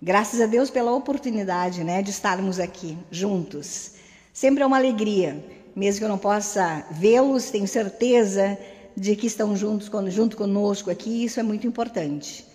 Graças 0.00 0.42
a 0.42 0.46
Deus 0.46 0.68
pela 0.68 0.92
oportunidade, 0.92 1.82
né, 1.82 2.02
de 2.02 2.10
estarmos 2.10 2.60
aqui 2.60 2.98
juntos. 3.10 3.92
Sempre 4.30 4.62
é 4.62 4.66
uma 4.66 4.76
alegria, 4.76 5.42
mesmo 5.74 6.00
que 6.00 6.04
eu 6.04 6.08
não 6.10 6.18
possa 6.18 6.84
vê-los, 6.90 7.48
tenho 7.48 7.66
certeza 7.66 8.58
de 8.94 9.16
que 9.16 9.26
estão 9.26 9.56
juntos 9.56 9.90
junto 10.08 10.36
conosco 10.36 10.90
aqui, 10.90 11.24
isso 11.24 11.40
é 11.40 11.42
muito 11.42 11.66
importante. 11.66 12.46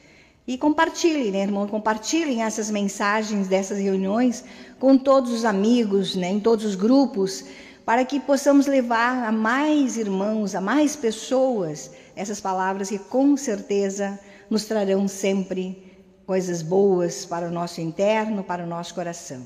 E 0.47 0.55
compartilhem, 0.55 1.31
né, 1.31 1.41
irmão? 1.41 1.67
Compartilhem 1.67 2.43
essas 2.43 2.69
mensagens 2.69 3.47
dessas 3.47 3.79
reuniões 3.79 4.43
com 4.79 4.95
todos 4.95 5.31
os 5.31 5.43
amigos, 5.43 6.15
né, 6.15 6.29
em 6.29 6.39
todos 6.39 6.63
os 6.63 6.75
grupos, 6.75 7.43
para 7.83 8.05
que 8.05 8.19
possamos 8.19 8.67
levar 8.67 9.27
a 9.27 9.31
mais 9.31 9.97
irmãos, 9.97 10.53
a 10.53 10.61
mais 10.61 10.95
pessoas, 10.95 11.89
essas 12.15 12.39
palavras 12.39 12.89
que 12.89 12.99
com 12.99 13.35
certeza 13.35 14.19
nos 14.47 14.65
trarão 14.65 15.07
sempre 15.07 15.90
coisas 16.31 16.61
boas 16.61 17.25
para 17.25 17.45
o 17.45 17.51
nosso 17.51 17.81
interno, 17.81 18.41
para 18.41 18.63
o 18.63 18.65
nosso 18.65 18.95
coração. 18.95 19.43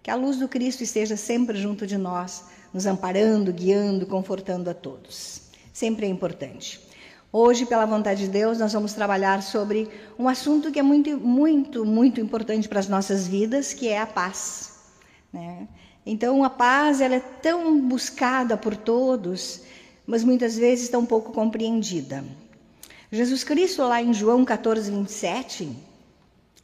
Que 0.00 0.12
a 0.12 0.14
luz 0.14 0.36
do 0.36 0.46
Cristo 0.46 0.84
esteja 0.84 1.16
sempre 1.16 1.58
junto 1.58 1.88
de 1.88 1.98
nós, 1.98 2.44
nos 2.72 2.86
amparando, 2.86 3.52
guiando, 3.52 4.06
confortando 4.06 4.70
a 4.70 4.74
todos. 4.74 5.42
Sempre 5.72 6.06
é 6.06 6.08
importante. 6.08 6.80
Hoje, 7.32 7.66
pela 7.66 7.84
vontade 7.84 8.26
de 8.26 8.28
Deus, 8.30 8.58
nós 8.58 8.72
vamos 8.72 8.92
trabalhar 8.92 9.42
sobre 9.42 9.90
um 10.16 10.28
assunto 10.28 10.70
que 10.70 10.78
é 10.78 10.84
muito, 10.84 11.18
muito, 11.18 11.84
muito 11.84 12.20
importante 12.20 12.68
para 12.68 12.78
as 12.78 12.86
nossas 12.86 13.26
vidas, 13.26 13.74
que 13.74 13.88
é 13.88 13.98
a 13.98 14.06
paz. 14.06 14.74
Né? 15.32 15.66
Então, 16.06 16.44
a 16.44 16.50
paz 16.50 17.00
ela 17.00 17.16
é 17.16 17.20
tão 17.42 17.80
buscada 17.88 18.56
por 18.56 18.76
todos, 18.76 19.62
mas 20.06 20.22
muitas 20.22 20.56
vezes 20.56 20.88
tão 20.88 21.04
pouco 21.04 21.32
compreendida. 21.32 22.22
Jesus 23.10 23.42
Cristo, 23.42 23.82
lá 23.82 24.00
em 24.00 24.14
João 24.14 24.44
14, 24.44 24.92
27, 24.92 25.89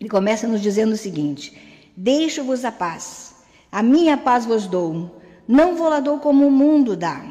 ele 0.00 0.08
começa 0.08 0.46
nos 0.46 0.60
dizendo 0.60 0.92
o 0.92 0.96
seguinte: 0.96 1.56
Deixo-vos 1.96 2.64
a 2.64 2.72
paz, 2.72 3.34
a 3.70 3.82
minha 3.82 4.16
paz 4.16 4.44
vos 4.44 4.66
dou, 4.66 5.20
não 5.48 5.76
vou 5.76 5.88
lá 5.88 6.00
dou 6.00 6.18
como 6.18 6.46
o 6.46 6.50
mundo 6.50 6.96
dá. 6.96 7.24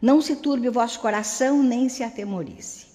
Não 0.00 0.22
se 0.22 0.36
turbe 0.36 0.68
o 0.68 0.72
vosso 0.72 0.98
coração, 1.00 1.62
nem 1.62 1.88
se 1.88 2.02
atemorize. 2.02 2.86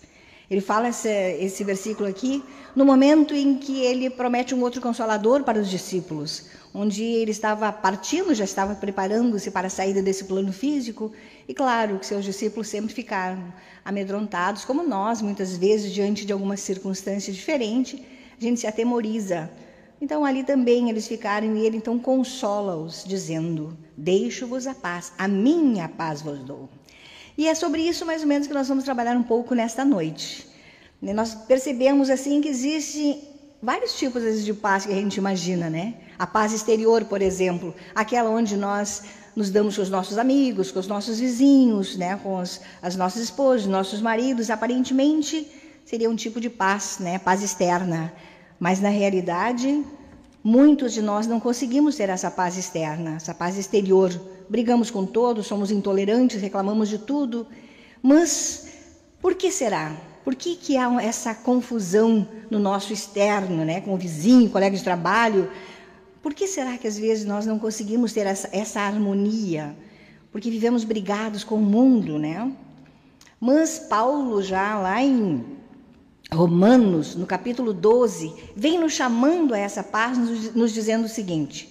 Ele 0.49 0.61
fala 0.61 0.89
esse, 0.89 1.09
esse 1.09 1.63
versículo 1.63 2.07
aqui 2.07 2.43
no 2.75 2.85
momento 2.85 3.33
em 3.33 3.57
que 3.57 3.81
ele 3.81 4.09
promete 4.09 4.53
um 4.53 4.61
outro 4.61 4.81
consolador 4.81 5.43
para 5.43 5.59
os 5.59 5.69
discípulos, 5.69 6.47
onde 6.73 7.03
ele 7.03 7.31
estava 7.31 7.71
partindo, 7.71 8.33
já 8.33 8.43
estava 8.43 8.75
preparando-se 8.75 9.49
para 9.49 9.67
a 9.67 9.69
saída 9.69 10.01
desse 10.01 10.25
plano 10.25 10.51
físico, 10.51 11.11
e 11.47 11.53
claro 11.53 11.97
que 11.99 12.05
seus 12.05 12.25
discípulos 12.25 12.67
sempre 12.67 12.93
ficaram 12.93 13.53
amedrontados, 13.83 14.65
como 14.65 14.83
nós, 14.83 15.21
muitas 15.21 15.55
vezes, 15.55 15.93
diante 15.93 16.25
de 16.25 16.33
alguma 16.33 16.57
circunstância 16.57 17.31
diferente, 17.31 18.05
a 18.39 18.43
gente 18.43 18.59
se 18.59 18.67
atemoriza. 18.67 19.49
Então 20.01 20.25
ali 20.25 20.43
também 20.43 20.89
eles 20.89 21.07
ficaram 21.07 21.55
e 21.55 21.65
ele 21.65 21.77
então 21.77 21.97
consola-os, 21.97 23.03
dizendo: 23.05 23.77
Deixo-vos 23.95 24.67
a 24.67 24.73
paz, 24.73 25.13
a 25.17 25.27
minha 25.27 25.87
paz 25.87 26.21
vos 26.21 26.39
dou. 26.39 26.69
E 27.37 27.47
é 27.47 27.55
sobre 27.55 27.81
isso 27.81 28.05
mais 28.05 28.21
ou 28.21 28.27
menos 28.27 28.47
que 28.47 28.53
nós 28.53 28.67
vamos 28.67 28.83
trabalhar 28.83 29.15
um 29.15 29.23
pouco 29.23 29.53
nesta 29.53 29.83
noite. 29.83 30.47
Nós 31.01 31.35
percebemos 31.35 32.09
assim 32.09 32.41
que 32.41 32.47
existem 32.47 33.21
vários 33.61 33.97
tipos 33.97 34.43
de 34.43 34.53
paz 34.53 34.85
que 34.85 34.91
a 34.91 34.95
gente 34.95 35.17
imagina, 35.17 35.69
né? 35.69 35.95
A 36.17 36.25
paz 36.25 36.53
exterior, 36.53 37.05
por 37.05 37.21
exemplo, 37.21 37.75
aquela 37.93 38.29
onde 38.29 38.55
nós 38.55 39.03
nos 39.35 39.49
damos 39.49 39.75
com 39.75 39.81
os 39.81 39.89
nossos 39.89 40.17
amigos, 40.17 40.71
com 40.71 40.79
os 40.79 40.87
nossos 40.87 41.19
vizinhos, 41.19 41.97
né? 41.97 42.17
com 42.23 42.39
as 42.39 42.95
nossas 42.95 43.23
esposas, 43.23 43.67
nossos 43.67 44.01
maridos, 44.01 44.49
aparentemente 44.49 45.51
seria 45.85 46.09
um 46.09 46.15
tipo 46.15 46.41
de 46.41 46.49
paz, 46.49 46.97
né? 46.99 47.19
Paz 47.19 47.43
externa. 47.43 48.11
Mas 48.59 48.81
na 48.81 48.89
realidade, 48.89 49.85
muitos 50.43 50.93
de 50.93 51.01
nós 51.01 51.27
não 51.27 51.39
conseguimos 51.39 51.95
ter 51.95 52.09
essa 52.09 52.31
paz 52.31 52.57
externa, 52.57 53.17
essa 53.17 53.33
paz 53.33 53.55
exterior. 53.55 54.11
Brigamos 54.49 54.89
com 54.89 55.05
todos, 55.05 55.45
somos 55.45 55.69
intolerantes, 55.69 56.41
reclamamos 56.41 56.89
de 56.89 56.97
tudo. 56.97 57.45
Mas 58.01 58.67
por 59.21 59.35
que 59.35 59.51
será? 59.51 59.95
Por 60.23 60.33
que, 60.33 60.55
que 60.55 60.75
há 60.75 60.91
essa 61.03 61.35
confusão 61.35 62.27
no 62.49 62.57
nosso 62.57 62.91
externo, 62.91 63.63
né? 63.63 63.79
com 63.79 63.93
o 63.93 63.97
vizinho, 63.97 64.49
colega 64.49 64.75
de 64.75 64.83
trabalho? 64.83 65.51
Por 66.21 66.33
que 66.33 66.47
será 66.47 66.79
que 66.79 66.87
às 66.87 66.97
vezes 66.97 67.25
nós 67.25 67.45
não 67.45 67.59
conseguimos 67.59 68.11
ter 68.11 68.25
essa, 68.25 68.49
essa 68.51 68.81
harmonia? 68.81 69.75
Porque 70.31 70.49
vivemos 70.49 70.83
brigados 70.83 71.43
com 71.43 71.55
o 71.55 71.61
mundo, 71.61 72.17
né? 72.17 72.51
Mas 73.39 73.77
Paulo, 73.77 74.41
já 74.41 74.79
lá 74.79 75.01
em 75.01 75.45
Romanos, 76.33 77.15
no 77.15 77.25
capítulo 77.25 77.71
12, 77.71 78.33
vem 78.55 78.79
nos 78.79 78.93
chamando 78.93 79.53
a 79.53 79.59
essa 79.59 79.83
paz, 79.83 80.17
nos, 80.55 80.73
dizendo 80.73 81.05
o 81.05 81.09
seguinte: 81.09 81.69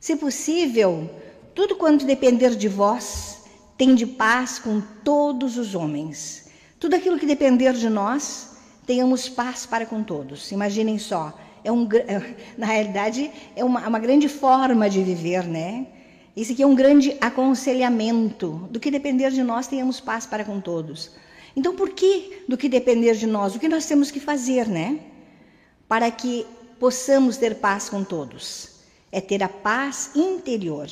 se 0.00 0.16
possível, 0.16 1.08
tudo 1.54 1.76
quanto 1.76 2.04
depender 2.04 2.56
de 2.56 2.68
vós, 2.68 3.44
tende 3.78 4.06
paz 4.06 4.58
com 4.58 4.80
todos 5.02 5.56
os 5.56 5.74
homens. 5.74 6.48
Tudo 6.78 6.96
aquilo 6.96 7.18
que 7.18 7.26
depender 7.26 7.72
de 7.72 7.88
nós, 7.88 8.56
tenhamos 8.86 9.28
paz 9.28 9.64
para 9.64 9.86
com 9.86 10.02
todos. 10.02 10.50
Imaginem 10.50 10.98
só, 10.98 11.32
é 11.62 11.70
um, 11.70 11.88
na 12.58 12.66
realidade, 12.66 13.30
é 13.56 13.64
uma, 13.64 13.88
uma 13.88 13.98
grande 13.98 14.28
forma 14.28 14.90
de 14.90 15.02
viver, 15.02 15.44
né? 15.44 15.86
Isso 16.36 16.52
aqui 16.52 16.62
é 16.64 16.66
um 16.66 16.74
grande 16.74 17.16
aconselhamento. 17.20 18.68
Do 18.70 18.80
que 18.80 18.90
depender 18.90 19.30
de 19.30 19.42
nós, 19.42 19.68
tenhamos 19.68 20.00
paz 20.00 20.26
para 20.26 20.44
com 20.44 20.60
todos. 20.60 21.12
Então, 21.56 21.74
por 21.74 21.90
que 21.90 22.42
do 22.48 22.56
que 22.56 22.68
depender 22.68 23.14
de 23.14 23.26
nós? 23.26 23.54
O 23.54 23.58
que 23.58 23.68
nós 23.68 23.86
temos 23.86 24.10
que 24.10 24.20
fazer, 24.20 24.66
né? 24.66 25.00
Para 25.88 26.10
que 26.10 26.46
possamos 26.80 27.36
ter 27.36 27.56
paz 27.56 27.88
com 27.88 28.02
todos. 28.02 28.70
É 29.12 29.20
ter 29.20 29.42
a 29.42 29.48
paz 29.48 30.10
interior. 30.14 30.88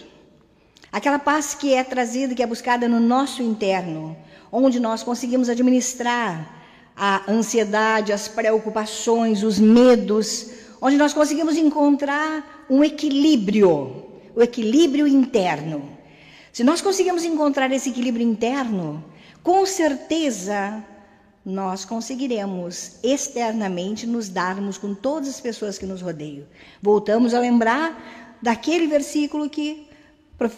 Aquela 0.92 1.18
paz 1.18 1.54
que 1.54 1.74
é 1.74 1.82
trazida, 1.82 2.34
que 2.34 2.42
é 2.42 2.46
buscada 2.46 2.86
no 2.86 3.00
nosso 3.00 3.42
interno, 3.42 4.16
onde 4.52 4.78
nós 4.78 5.02
conseguimos 5.02 5.48
administrar 5.48 6.62
a 6.94 7.30
ansiedade, 7.30 8.12
as 8.12 8.28
preocupações, 8.28 9.42
os 9.42 9.58
medos, 9.58 10.50
onde 10.80 10.96
nós 10.96 11.14
conseguimos 11.14 11.56
encontrar 11.56 12.66
um 12.68 12.84
equilíbrio, 12.84 14.04
o 14.36 14.42
equilíbrio 14.42 15.06
interno. 15.06 15.88
Se 16.52 16.62
nós 16.62 16.82
conseguimos 16.82 17.24
encontrar 17.24 17.72
esse 17.72 17.88
equilíbrio 17.88 18.26
interno, 18.26 19.02
com 19.42 19.66
certeza 19.66 20.84
nós 21.44 21.84
conseguiremos 21.84 22.98
externamente 23.02 24.06
nos 24.06 24.28
darmos 24.28 24.78
com 24.78 24.94
todas 24.94 25.28
as 25.28 25.40
pessoas 25.40 25.76
que 25.76 25.86
nos 25.86 26.00
rodeiam. 26.00 26.46
Voltamos 26.80 27.34
a 27.34 27.40
lembrar 27.40 28.38
daquele 28.40 28.86
versículo 28.86 29.50
que, 29.50 29.88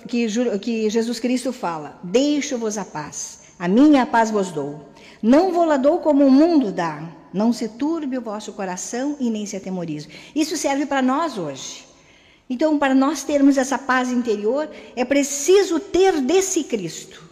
que, 0.06 0.26
que 0.58 0.90
Jesus 0.90 1.18
Cristo 1.18 1.52
fala: 1.52 1.98
Deixo-vos 2.02 2.76
a 2.76 2.84
paz, 2.84 3.40
a 3.58 3.66
minha 3.66 4.04
paz 4.04 4.30
vos 4.30 4.50
dou. 4.50 4.88
Não 5.22 5.52
vou 5.52 5.64
lá 5.64 5.78
dou 5.78 5.98
como 5.98 6.26
o 6.26 6.30
mundo 6.30 6.70
dá. 6.70 7.02
Não 7.32 7.52
se 7.52 7.66
turbe 7.68 8.18
o 8.18 8.20
vosso 8.20 8.52
coração 8.52 9.16
e 9.18 9.30
nem 9.30 9.46
se 9.46 9.56
atemorize. 9.56 10.08
Isso 10.36 10.56
serve 10.56 10.86
para 10.86 11.00
nós 11.00 11.38
hoje. 11.38 11.84
Então, 12.48 12.78
para 12.78 12.94
nós 12.94 13.24
termos 13.24 13.56
essa 13.56 13.78
paz 13.78 14.12
interior, 14.12 14.70
é 14.94 15.04
preciso 15.04 15.80
ter 15.80 16.20
desse 16.20 16.62
Cristo. 16.64 17.23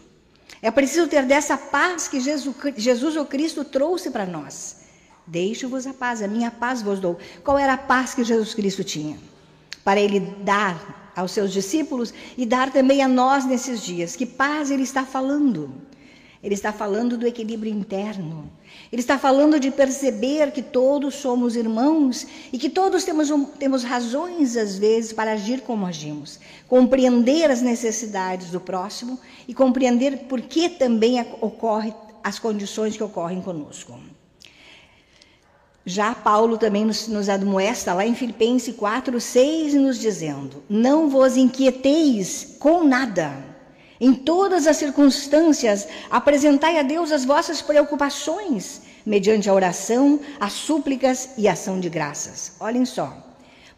É 0.63 0.71
preciso 0.71 1.07
ter 1.07 1.25
dessa 1.25 1.57
paz 1.57 2.07
que 2.07 2.21
Jesus, 2.21 2.55
Jesus 2.77 3.17
o 3.17 3.25
Cristo 3.25 3.65
trouxe 3.65 4.09
para 4.09 4.25
nós. 4.25 4.77
Deixo-vos 5.27 5.85
a 5.85 5.93
paz, 5.93 6.21
a 6.21 6.27
minha 6.27 6.49
paz 6.49 6.81
vos 6.81 7.01
dou. 7.01 7.19
Qual 7.43 7.57
era 7.57 7.73
a 7.73 7.77
paz 7.77 8.13
que 8.13 8.23
Jesus 8.23 8.53
Cristo 8.53 8.81
tinha? 8.81 9.17
Para 9.83 9.99
ele 9.99 10.21
dar 10.21 11.11
aos 11.13 11.31
seus 11.31 11.51
discípulos 11.51 12.13
e 12.37 12.45
dar 12.45 12.71
também 12.71 13.01
a 13.01 13.09
nós 13.09 13.43
nesses 13.43 13.81
dias. 13.81 14.15
Que 14.15 14.25
paz 14.25 14.71
ele 14.71 14.83
está 14.83 15.05
falando? 15.05 15.69
Ele 16.43 16.55
está 16.55 16.73
falando 16.73 17.17
do 17.17 17.25
equilíbrio 17.25 17.71
interno. 17.71 18.51
Ele 18.91 19.01
está 19.01 19.17
falando 19.17 19.61
de 19.61 19.71
perceber 19.71 20.51
que 20.51 20.61
todos 20.61 21.15
somos 21.15 21.55
irmãos 21.55 22.27
e 22.51 22.57
que 22.57 22.69
todos 22.69 23.05
temos, 23.05 23.31
um, 23.31 23.45
temos 23.45 23.83
razões, 23.83 24.57
às 24.57 24.77
vezes, 24.77 25.13
para 25.13 25.31
agir 25.31 25.61
como 25.61 25.85
agimos. 25.85 26.41
Compreender 26.67 27.49
as 27.49 27.61
necessidades 27.61 28.49
do 28.49 28.59
próximo 28.59 29.17
e 29.47 29.53
compreender 29.53 30.25
por 30.27 30.41
que 30.41 30.67
também 30.67 31.21
ocorre 31.39 31.93
as 32.21 32.39
condições 32.39 32.97
que 32.97 33.03
ocorrem 33.03 33.41
conosco. 33.41 33.97
Já 35.85 36.13
Paulo 36.13 36.57
também 36.57 36.83
nos, 36.83 37.07
nos 37.07 37.29
admoesta 37.29 37.93
lá 37.93 38.05
em 38.05 38.15
Filipenses 38.15 38.75
4, 38.75 39.19
6, 39.19 39.75
nos 39.75 39.97
dizendo: 39.97 40.61
Não 40.69 41.09
vos 41.09 41.37
inquieteis 41.37 42.57
com 42.59 42.83
nada 42.83 43.52
em 44.03 44.13
todas 44.13 44.67
as 44.67 44.75
circunstâncias, 44.75 45.87
apresentai 46.11 46.77
a 46.77 46.83
Deus 46.83 47.09
as 47.09 47.23
vossas 47.23 47.61
preocupações, 47.61 48.81
mediante 49.05 49.49
a 49.49 49.53
oração, 49.53 50.19
as 50.39 50.51
súplicas 50.51 51.29
e 51.37 51.47
ação 51.47 51.79
de 51.79 51.87
graças. 51.87 52.51
Olhem 52.59 52.83
só. 52.83 53.15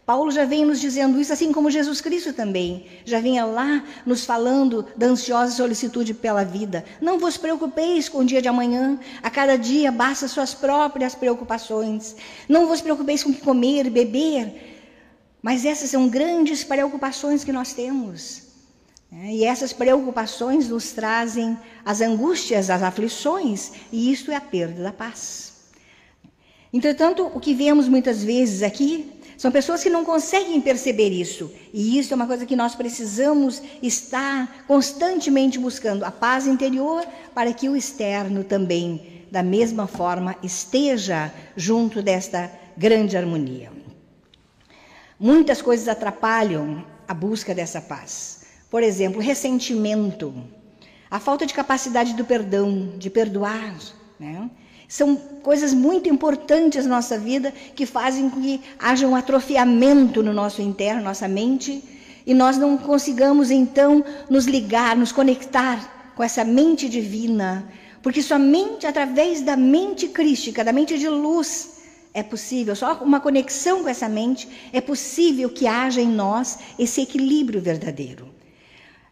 Paulo 0.04 0.30
já 0.32 0.44
vem 0.44 0.64
nos 0.64 0.80
dizendo 0.80 1.20
isso, 1.20 1.32
assim 1.32 1.52
como 1.52 1.68
Jesus 1.68 2.00
Cristo 2.00 2.32
também 2.32 2.86
já 3.04 3.20
vinha 3.20 3.44
lá 3.44 3.84
nos 4.04 4.24
falando 4.24 4.86
da 4.96 5.06
ansiosa 5.06 5.52
solicitude 5.52 6.14
pela 6.14 6.44
vida. 6.44 6.84
Não 7.00 7.18
vos 7.18 7.36
preocupeis 7.36 8.08
com 8.08 8.18
o 8.18 8.24
dia 8.24 8.40
de 8.42 8.48
amanhã, 8.48 8.98
a 9.20 9.30
cada 9.30 9.56
dia 9.56 9.90
basta 9.92 10.28
suas 10.28 10.54
próprias 10.54 11.16
preocupações. 11.16 12.16
Não 12.48 12.66
vos 12.66 12.80
preocupeis 12.80 13.22
com 13.22 13.30
o 13.30 13.34
que 13.34 13.40
comer, 13.40 13.90
beber, 13.90 14.74
Mas 15.42 15.64
essas 15.64 15.90
são 15.90 16.08
grandes 16.08 16.64
preocupações 16.64 17.44
que 17.44 17.52
nós 17.52 17.72
temos. 17.72 18.45
Né? 19.16 19.32
E 19.32 19.44
essas 19.44 19.72
preocupações 19.72 20.68
nos 20.68 20.92
trazem 20.92 21.56
as 21.82 22.02
angústias, 22.02 22.68
as 22.68 22.82
aflições, 22.82 23.72
e 23.90 24.12
isto 24.12 24.30
é 24.30 24.36
a 24.36 24.40
perda 24.40 24.82
da 24.82 24.92
paz. 24.92 25.54
Entretanto, 26.70 27.30
o 27.34 27.40
que 27.40 27.54
vemos 27.54 27.88
muitas 27.88 28.22
vezes 28.22 28.62
aqui 28.62 29.10
são 29.38 29.50
pessoas 29.50 29.82
que 29.82 29.88
não 29.88 30.04
conseguem 30.04 30.60
perceber 30.60 31.08
isso. 31.08 31.50
E 31.72 31.98
isso 31.98 32.12
é 32.12 32.16
uma 32.16 32.26
coisa 32.26 32.44
que 32.44 32.54
nós 32.54 32.74
precisamos 32.74 33.62
estar 33.82 34.64
constantemente 34.66 35.58
buscando 35.58 36.04
a 36.04 36.10
paz 36.10 36.46
interior 36.46 37.06
para 37.34 37.54
que 37.54 37.70
o 37.70 37.76
externo 37.76 38.44
também, 38.44 39.24
da 39.30 39.42
mesma 39.42 39.86
forma, 39.86 40.36
esteja 40.42 41.32
junto 41.56 42.02
desta 42.02 42.50
grande 42.76 43.16
harmonia. 43.16 43.72
Muitas 45.18 45.62
coisas 45.62 45.88
atrapalham 45.88 46.84
a 47.08 47.14
busca 47.14 47.54
dessa 47.54 47.80
paz. 47.80 48.45
Por 48.76 48.82
exemplo, 48.82 49.22
ressentimento, 49.22 50.34
a 51.10 51.18
falta 51.18 51.46
de 51.46 51.54
capacidade 51.54 52.12
do 52.12 52.26
perdão, 52.26 52.92
de 52.98 53.08
perdoar, 53.08 53.74
né? 54.20 54.50
São 54.86 55.16
coisas 55.16 55.72
muito 55.72 56.10
importantes 56.10 56.84
na 56.84 56.96
nossa 56.96 57.18
vida 57.18 57.54
que 57.74 57.86
fazem 57.86 58.28
que 58.28 58.60
haja 58.78 59.08
um 59.08 59.16
atrofiamento 59.16 60.22
no 60.22 60.34
nosso 60.34 60.60
interno, 60.60 61.00
nossa 61.00 61.26
mente, 61.26 61.82
e 62.26 62.34
nós 62.34 62.58
não 62.58 62.76
consigamos 62.76 63.50
então 63.50 64.04
nos 64.28 64.44
ligar, 64.44 64.94
nos 64.94 65.10
conectar 65.10 66.12
com 66.14 66.22
essa 66.22 66.44
mente 66.44 66.86
divina, 66.86 67.66
porque 68.02 68.20
somente 68.20 68.86
através 68.86 69.40
da 69.40 69.56
mente 69.56 70.06
crística, 70.08 70.62
da 70.62 70.70
mente 70.70 70.98
de 70.98 71.08
luz, 71.08 71.78
é 72.12 72.22
possível, 72.22 72.76
só 72.76 72.98
uma 73.02 73.20
conexão 73.20 73.84
com 73.84 73.88
essa 73.88 74.06
mente 74.06 74.46
é 74.70 74.82
possível 74.82 75.48
que 75.48 75.66
haja 75.66 76.02
em 76.02 76.08
nós 76.08 76.58
esse 76.78 77.00
equilíbrio 77.00 77.58
verdadeiro. 77.58 78.35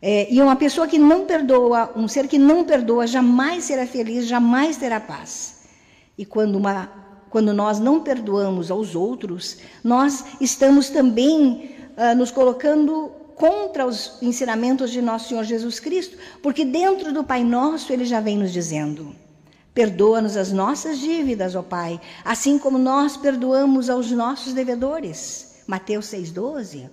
É, 0.06 0.30
e 0.30 0.42
uma 0.42 0.54
pessoa 0.54 0.86
que 0.86 0.98
não 0.98 1.24
perdoa, 1.24 1.90
um 1.96 2.06
ser 2.06 2.28
que 2.28 2.38
não 2.38 2.62
perdoa, 2.62 3.06
jamais 3.06 3.64
será 3.64 3.86
feliz, 3.86 4.26
jamais 4.26 4.76
terá 4.76 5.00
paz. 5.00 5.62
E 6.18 6.26
quando, 6.26 6.56
uma, 6.56 6.90
quando 7.30 7.54
nós 7.54 7.80
não 7.80 8.02
perdoamos 8.02 8.70
aos 8.70 8.94
outros, 8.94 9.56
nós 9.82 10.22
estamos 10.42 10.90
também 10.90 11.70
uh, 11.96 12.14
nos 12.14 12.30
colocando 12.30 13.12
contra 13.34 13.86
os 13.86 14.18
ensinamentos 14.20 14.90
de 14.90 15.00
nosso 15.00 15.30
Senhor 15.30 15.42
Jesus 15.42 15.80
Cristo, 15.80 16.18
porque 16.42 16.66
dentro 16.66 17.10
do 17.10 17.24
Pai 17.24 17.42
Nosso 17.42 17.90
ele 17.90 18.04
já 18.04 18.20
vem 18.20 18.36
nos 18.36 18.52
dizendo. 18.52 19.16
Perdoa-nos 19.72 20.36
as 20.36 20.52
nossas 20.52 20.98
dívidas, 20.98 21.54
ó 21.54 21.62
Pai, 21.62 21.98
assim 22.22 22.58
como 22.58 22.76
nós 22.76 23.16
perdoamos 23.16 23.88
aos 23.88 24.10
nossos 24.10 24.52
devedores. 24.52 25.62
Mateus 25.66 26.08
6,12. 26.08 26.90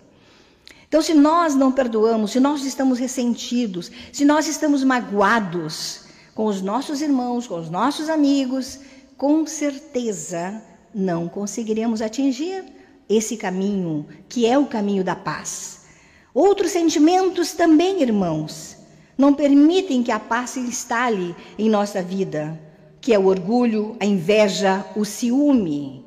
Então, 0.91 1.01
se 1.01 1.13
nós 1.13 1.55
não 1.55 1.71
perdoamos, 1.71 2.31
se 2.31 2.39
nós 2.41 2.65
estamos 2.65 2.99
ressentidos, 2.99 3.89
se 4.11 4.25
nós 4.25 4.45
estamos 4.45 4.83
magoados 4.83 6.01
com 6.35 6.47
os 6.47 6.61
nossos 6.61 7.01
irmãos, 7.01 7.47
com 7.47 7.57
os 7.57 7.69
nossos 7.69 8.09
amigos, 8.09 8.77
com 9.15 9.47
certeza 9.47 10.61
não 10.93 11.29
conseguiremos 11.29 12.01
atingir 12.01 12.65
esse 13.07 13.37
caminho, 13.37 14.05
que 14.27 14.45
é 14.45 14.57
o 14.57 14.65
caminho 14.65 15.01
da 15.01 15.15
paz. 15.15 15.85
Outros 16.33 16.71
sentimentos 16.71 17.53
também, 17.53 18.01
irmãos, 18.01 18.75
não 19.17 19.33
permitem 19.33 20.03
que 20.03 20.11
a 20.11 20.19
paz 20.19 20.49
se 20.49 20.59
instale 20.59 21.33
em 21.57 21.69
nossa 21.69 22.03
vida 22.03 22.59
que 22.99 23.13
é 23.13 23.17
o 23.17 23.25
orgulho, 23.25 23.95
a 23.99 24.05
inveja, 24.05 24.85
o 24.95 25.03
ciúme. 25.03 26.05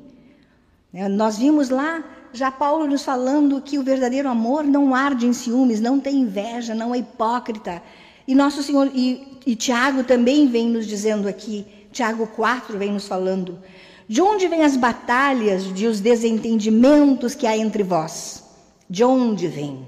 Nós 1.11 1.37
vimos 1.37 1.69
lá 1.69 2.01
já 2.35 2.51
Paulo 2.51 2.85
nos 2.85 3.03
falando 3.03 3.61
que 3.61 3.79
o 3.79 3.83
verdadeiro 3.83 4.29
amor 4.29 4.63
não 4.63 4.93
arde 4.93 5.25
em 5.25 5.33
ciúmes, 5.33 5.79
não 5.79 5.99
tem 5.99 6.17
inveja, 6.17 6.75
não 6.75 6.93
é 6.93 6.99
hipócrita. 6.99 7.81
E 8.27 8.35
nosso 8.35 8.61
Senhor, 8.61 8.91
e, 8.93 9.39
e 9.45 9.55
Tiago 9.55 10.03
também 10.03 10.47
vem 10.47 10.69
nos 10.69 10.85
dizendo 10.85 11.27
aqui, 11.27 11.65
Tiago 11.91 12.27
4 12.27 12.77
vem 12.77 12.91
nos 12.91 13.07
falando, 13.07 13.59
de 14.07 14.21
onde 14.21 14.47
vêm 14.47 14.63
as 14.63 14.75
batalhas, 14.75 15.73
de 15.73 15.87
os 15.87 15.99
desentendimentos 15.99 17.33
que 17.33 17.47
há 17.47 17.57
entre 17.57 17.81
vós? 17.81 18.43
De 18.89 19.03
onde 19.03 19.47
vêm? 19.47 19.87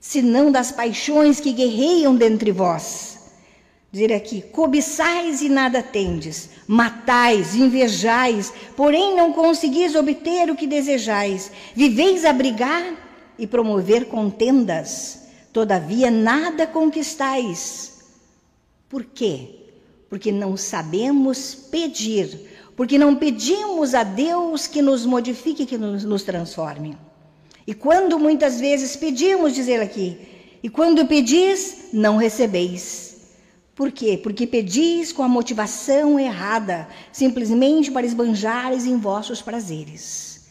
Se 0.00 0.20
não 0.20 0.52
das 0.52 0.72
paixões 0.72 1.40
que 1.40 1.52
guerreiam 1.52 2.14
dentre 2.14 2.52
vós 2.52 3.15
dizer 3.96 4.12
aqui: 4.12 4.42
cobiçais 4.42 5.40
e 5.40 5.48
nada 5.48 5.82
tendes, 5.82 6.50
matais, 6.68 7.54
invejais, 7.54 8.52
porém 8.76 9.16
não 9.16 9.32
conseguis 9.32 9.94
obter 9.94 10.50
o 10.50 10.54
que 10.54 10.66
desejais, 10.66 11.50
viveis 11.74 12.26
a 12.26 12.32
brigar 12.32 12.84
e 13.38 13.46
promover 13.46 14.04
contendas, 14.06 15.28
todavia 15.50 16.10
nada 16.10 16.66
conquistais. 16.66 18.04
Por 18.86 19.02
quê? 19.02 19.48
Porque 20.10 20.30
não 20.30 20.58
sabemos 20.58 21.54
pedir, 21.54 22.70
porque 22.76 22.98
não 22.98 23.16
pedimos 23.16 23.94
a 23.94 24.04
Deus 24.04 24.66
que 24.66 24.82
nos 24.82 25.06
modifique, 25.06 25.64
que 25.64 25.78
nos, 25.78 26.04
nos 26.04 26.22
transforme. 26.22 26.98
E 27.66 27.72
quando 27.72 28.18
muitas 28.18 28.60
vezes 28.60 28.94
pedimos, 28.94 29.54
dizer 29.54 29.80
aqui, 29.80 30.18
e 30.62 30.68
quando 30.68 31.06
pedis, 31.06 31.88
não 31.92 32.16
recebeis. 32.16 33.05
Por 33.76 33.92
quê? 33.92 34.18
Porque 34.20 34.46
pedis 34.46 35.12
com 35.12 35.22
a 35.22 35.28
motivação 35.28 36.18
errada, 36.18 36.88
simplesmente 37.12 37.90
para 37.90 38.06
esbanjares 38.06 38.86
em 38.86 38.96
vossos 38.96 39.42
prazeres. 39.42 40.46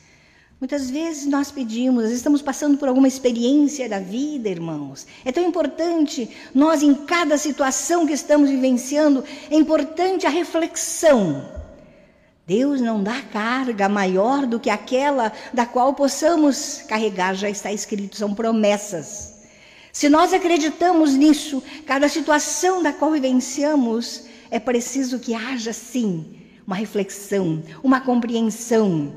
Muitas 0.61 0.91
vezes 0.91 1.25
nós 1.25 1.51
pedimos, 1.51 2.11
estamos 2.11 2.43
passando 2.43 2.77
por 2.77 2.87
alguma 2.87 3.07
experiência 3.07 3.89
da 3.89 3.99
vida, 3.99 4.47
irmãos. 4.47 5.07
É 5.25 5.31
tão 5.31 5.43
importante 5.43 6.29
nós, 6.53 6.83
em 6.83 6.93
cada 6.93 7.35
situação 7.35 8.05
que 8.05 8.13
estamos 8.13 8.51
vivenciando, 8.51 9.23
é 9.49 9.55
importante 9.55 10.27
a 10.27 10.29
reflexão. 10.29 11.49
Deus 12.45 12.79
não 12.79 13.01
dá 13.01 13.23
carga 13.23 13.89
maior 13.89 14.45
do 14.45 14.59
que 14.59 14.69
aquela 14.69 15.33
da 15.51 15.65
qual 15.65 15.95
possamos 15.95 16.83
carregar, 16.87 17.33
já 17.33 17.49
está 17.49 17.73
escrito, 17.73 18.15
são 18.15 18.35
promessas. 18.35 19.34
Se 19.95 20.09
nós 20.09 20.33
acreditamos 20.33 21.13
nisso, 21.13 21.63
cada 21.85 22.09
situação 22.09 22.83
da 22.83 22.91
qual 22.91 23.11
vivenciamos, 23.11 24.25
é 24.51 24.59
preciso 24.59 25.19
que 25.19 25.33
haja 25.33 25.71
sim 25.71 26.35
uma 26.67 26.75
reflexão, 26.75 27.63
uma 27.81 28.01
compreensão, 28.01 29.13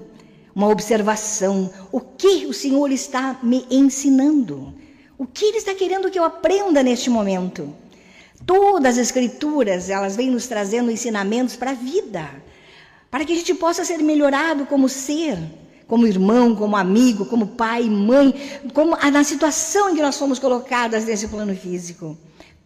uma 0.55 0.69
observação. 0.69 1.69
O 1.91 2.01
que 2.01 2.47
o 2.47 2.55
Senhor 2.55 2.93
está 2.93 3.41
me 3.43 3.67
ensinando? 3.69 4.73
O 5.19 5.26
que 5.26 5.47
Ele 5.47 5.57
está 5.57 5.75
querendo 5.75 6.12
que 6.12 6.19
eu 6.21 6.23
aprenda 6.23 6.81
neste 6.81 7.11
momento? 7.11 7.75
Todas 8.47 8.99
as 8.99 9.09
Escrituras, 9.09 9.91
elas 9.91 10.14
vêm 10.14 10.31
nos 10.31 10.47
trazendo 10.47 10.93
ensinamentos 10.93 11.57
para 11.57 11.73
a 11.73 11.75
vida, 11.75 12.31
para 13.11 13.25
que 13.25 13.33
a 13.33 13.37
gente 13.37 13.52
possa 13.52 13.85
ser 13.85 13.99
melhorado 13.99 14.64
como 14.64 14.88
ser 14.88 15.38
como 15.88 16.07
irmão, 16.07 16.54
como 16.54 16.76
amigo, 16.76 17.25
como 17.25 17.47
pai, 17.47 17.85
mãe, 17.85 18.33
como 18.75 18.95
na 19.11 19.25
situação 19.25 19.90
em 19.90 19.97
que 19.97 20.02
nós 20.02 20.18
fomos 20.18 20.38
colocadas 20.38 21.07
nesse 21.07 21.26
plano 21.26 21.57
físico. 21.57 22.16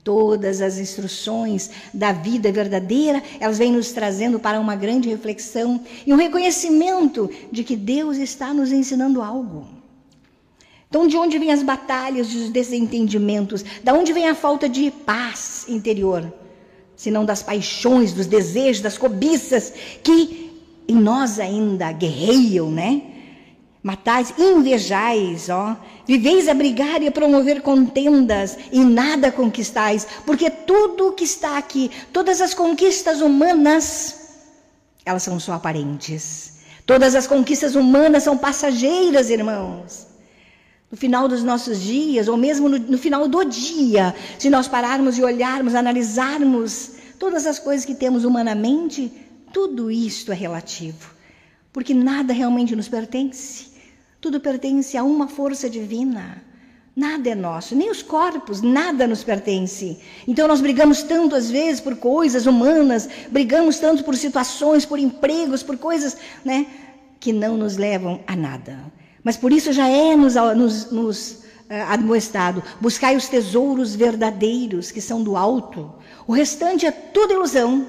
Todas 0.02 0.61
as 0.61 0.79
instruções 0.79 1.71
da 1.95 2.11
vida 2.11 2.50
verdadeira, 2.50 3.23
elas 3.38 3.59
vêm 3.59 3.71
nos 3.71 3.93
trazendo 3.93 4.41
para 4.41 4.59
uma 4.59 4.75
grande 4.75 5.09
reflexão 5.09 5.81
e 6.05 6.12
um 6.12 6.17
reconhecimento 6.17 7.31
de 7.52 7.62
que 7.62 7.76
Deus 7.76 8.17
está 8.17 8.52
nos 8.52 8.73
ensinando 8.73 9.23
algo. 9.23 9.69
Então, 10.88 11.07
de 11.07 11.17
onde 11.17 11.38
vêm 11.38 11.52
as 11.52 11.62
batalhas, 11.62 12.35
os 12.35 12.50
desentendimentos? 12.50 13.64
Da 13.85 13.95
onde 13.95 14.12
vem 14.12 14.29
a 14.29 14.35
falta 14.35 14.69
de 14.69 14.91
paz 14.91 15.64
interior? 15.69 16.31
Se 16.97 17.09
não 17.09 17.25
das 17.25 17.43
paixões, 17.43 18.12
dos 18.12 18.26
desejos, 18.26 18.83
das 18.83 18.99
cobiças 18.99 19.73
que 20.02 20.50
em 20.88 20.97
nós 20.97 21.38
ainda 21.38 21.93
guerreiam, 21.93 22.69
né? 22.71 23.12
Matais, 23.83 24.33
invejais, 24.39 25.49
ó. 25.49 25.77
Viveis 26.07 26.49
a 26.49 26.55
brigar 26.55 27.03
e 27.03 27.09
a 27.09 27.12
promover 27.12 27.62
contendas 27.62 28.57
e 28.71 28.79
nada 28.81 29.33
conquistais, 29.33 30.07
porque 30.25 30.49
tudo 30.51 31.12
que 31.12 31.25
está 31.25 31.59
aqui, 31.59 31.91
todas 32.12 32.41
as 32.41 32.55
conquistas 32.55 33.21
humanas, 33.21 34.21
elas 35.05 35.25
são 35.25 35.41
só 35.41 35.55
aparentes. 35.55 36.53
Todas 36.87 37.17
as 37.17 37.27
conquistas 37.27 37.75
humanas 37.75 38.23
são 38.23 38.39
passageiras, 38.39 39.31
irmãos. 39.31 40.07
No 40.89 40.97
final 40.97 41.27
dos 41.27 41.43
nossos 41.43 41.81
dias, 41.81 42.29
ou 42.29 42.37
mesmo 42.37 42.69
no, 42.69 42.79
no 42.79 42.99
final 42.99 43.27
do 43.27 43.45
dia, 43.45 44.15
se 44.39 44.49
nós 44.51 44.69
pararmos 44.69 45.19
e 45.19 45.25
olharmos, 45.25 45.75
analisarmos 45.75 46.91
todas 47.19 47.47
as 47.47 47.59
coisas 47.59 47.85
que 47.85 47.95
temos 47.95 48.25
humanamente, 48.25 49.11
tudo 49.53 49.91
isto 49.91 50.31
é 50.31 50.35
relativo, 50.35 51.11
porque 51.73 51.95
nada 51.95 52.33
realmente 52.33 52.77
nos 52.77 52.89
pertence. 52.89 53.72
Tudo 54.23 54.38
pertence 54.38 54.97
a 54.97 55.02
uma 55.02 55.26
força 55.26 55.69
divina. 55.69 56.41
Nada 56.95 57.31
é 57.31 57.35
nosso, 57.35 57.75
nem 57.75 57.91
os 57.91 58.02
corpos, 58.02 58.62
nada 58.62 59.05
nos 59.05 59.25
pertence. 59.25 59.99
Então 60.29 60.47
nós 60.47 60.61
brigamos 60.61 61.02
tanto 61.02 61.35
às 61.35 61.50
vezes 61.50 61.81
por 61.81 61.97
coisas 61.97 62.47
humanas, 62.47 63.09
brigamos 63.31 63.81
tanto 63.81 64.05
por 64.05 64.17
situações, 64.17 64.87
por 64.87 65.00
empregos, 65.00 65.64
por 65.64 65.76
coisas, 65.76 66.17
né, 66.45 66.67
que 67.19 67.33
não 67.33 67.57
nos 67.57 67.76
levam 67.76 68.21
a 68.25 68.37
nada. 68.37 68.79
Mas 69.25 69.37
por 69.37 69.50
isso 69.50 69.73
já 69.73 69.88
é 69.88 70.14
nos, 70.14 70.37
nos, 70.37 70.93
nos 70.93 71.31
uh, 71.33 71.88
admoestado: 71.88 72.62
buscai 72.81 73.17
os 73.17 73.26
tesouros 73.26 73.97
verdadeiros 73.97 74.93
que 74.93 75.00
são 75.00 75.21
do 75.21 75.37
alto. 75.37 75.93
O 76.29 76.33
restante 76.33 76.87
é 76.87 76.93
tudo 76.93 77.35
ilusão, 77.35 77.88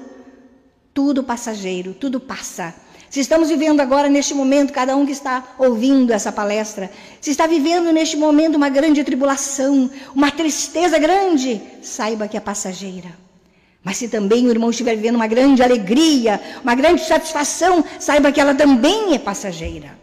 tudo 0.92 1.22
passageiro, 1.22 1.94
tudo 1.94 2.18
passa. 2.18 2.74
Se 3.14 3.20
estamos 3.20 3.48
vivendo 3.48 3.78
agora, 3.78 4.08
neste 4.08 4.34
momento, 4.34 4.72
cada 4.72 4.96
um 4.96 5.06
que 5.06 5.12
está 5.12 5.54
ouvindo 5.56 6.12
essa 6.12 6.32
palestra, 6.32 6.90
se 7.20 7.30
está 7.30 7.46
vivendo 7.46 7.92
neste 7.92 8.16
momento 8.16 8.56
uma 8.56 8.68
grande 8.68 9.04
tribulação, 9.04 9.88
uma 10.12 10.32
tristeza 10.32 10.98
grande, 10.98 11.62
saiba 11.80 12.26
que 12.26 12.36
é 12.36 12.40
passageira. 12.40 13.16
Mas 13.84 13.98
se 13.98 14.08
também 14.08 14.44
o 14.44 14.50
irmão 14.50 14.70
estiver 14.70 14.96
vivendo 14.96 15.14
uma 15.14 15.28
grande 15.28 15.62
alegria, 15.62 16.40
uma 16.64 16.74
grande 16.74 17.06
satisfação, 17.06 17.84
saiba 18.00 18.32
que 18.32 18.40
ela 18.40 18.52
também 18.52 19.14
é 19.14 19.18
passageira. 19.20 19.96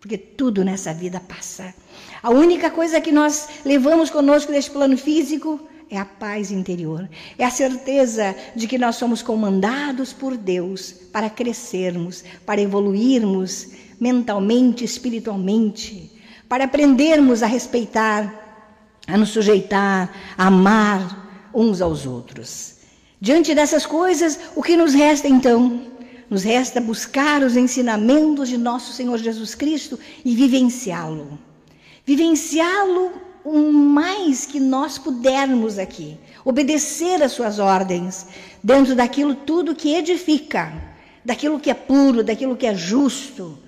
Porque 0.00 0.16
tudo 0.16 0.64
nessa 0.64 0.94
vida 0.94 1.20
passa. 1.20 1.74
A 2.22 2.30
única 2.30 2.70
coisa 2.70 3.02
que 3.02 3.12
nós 3.12 3.50
levamos 3.66 4.08
conosco 4.08 4.50
deste 4.50 4.70
plano 4.70 4.96
físico 4.96 5.60
é 5.90 5.98
a 5.98 6.04
paz 6.04 6.52
interior, 6.52 7.08
é 7.36 7.44
a 7.44 7.50
certeza 7.50 8.36
de 8.54 8.68
que 8.68 8.78
nós 8.78 8.94
somos 8.94 9.22
comandados 9.22 10.12
por 10.12 10.36
Deus 10.36 10.92
para 11.12 11.28
crescermos, 11.28 12.22
para 12.46 12.60
evoluirmos 12.60 13.68
mentalmente, 13.98 14.84
espiritualmente, 14.84 16.12
para 16.48 16.64
aprendermos 16.64 17.42
a 17.42 17.46
respeitar, 17.46 19.00
a 19.06 19.16
nos 19.16 19.30
sujeitar, 19.30 20.14
a 20.38 20.46
amar 20.46 21.50
uns 21.52 21.80
aos 21.80 22.06
outros. 22.06 22.76
Diante 23.20 23.54
dessas 23.54 23.84
coisas, 23.84 24.38
o 24.54 24.62
que 24.62 24.76
nos 24.76 24.94
resta 24.94 25.28
então? 25.28 25.82
Nos 26.30 26.44
resta 26.44 26.80
buscar 26.80 27.42
os 27.42 27.56
ensinamentos 27.56 28.48
de 28.48 28.56
nosso 28.56 28.92
Senhor 28.92 29.18
Jesus 29.18 29.56
Cristo 29.56 29.98
e 30.24 30.36
vivenciá-lo. 30.36 31.36
Vivenciá-lo 32.06 33.29
o 33.44 33.72
mais 33.72 34.46
que 34.46 34.60
nós 34.60 34.98
pudermos 34.98 35.78
aqui, 35.78 36.18
obedecer 36.44 37.22
às 37.22 37.32
suas 37.32 37.58
ordens, 37.58 38.26
dentro 38.62 38.94
daquilo 38.94 39.34
tudo 39.34 39.74
que 39.74 39.94
edifica, 39.94 40.72
daquilo 41.24 41.60
que 41.60 41.70
é 41.70 41.74
puro, 41.74 42.22
daquilo 42.22 42.56
que 42.56 42.66
é 42.66 42.74
justo. 42.74 43.58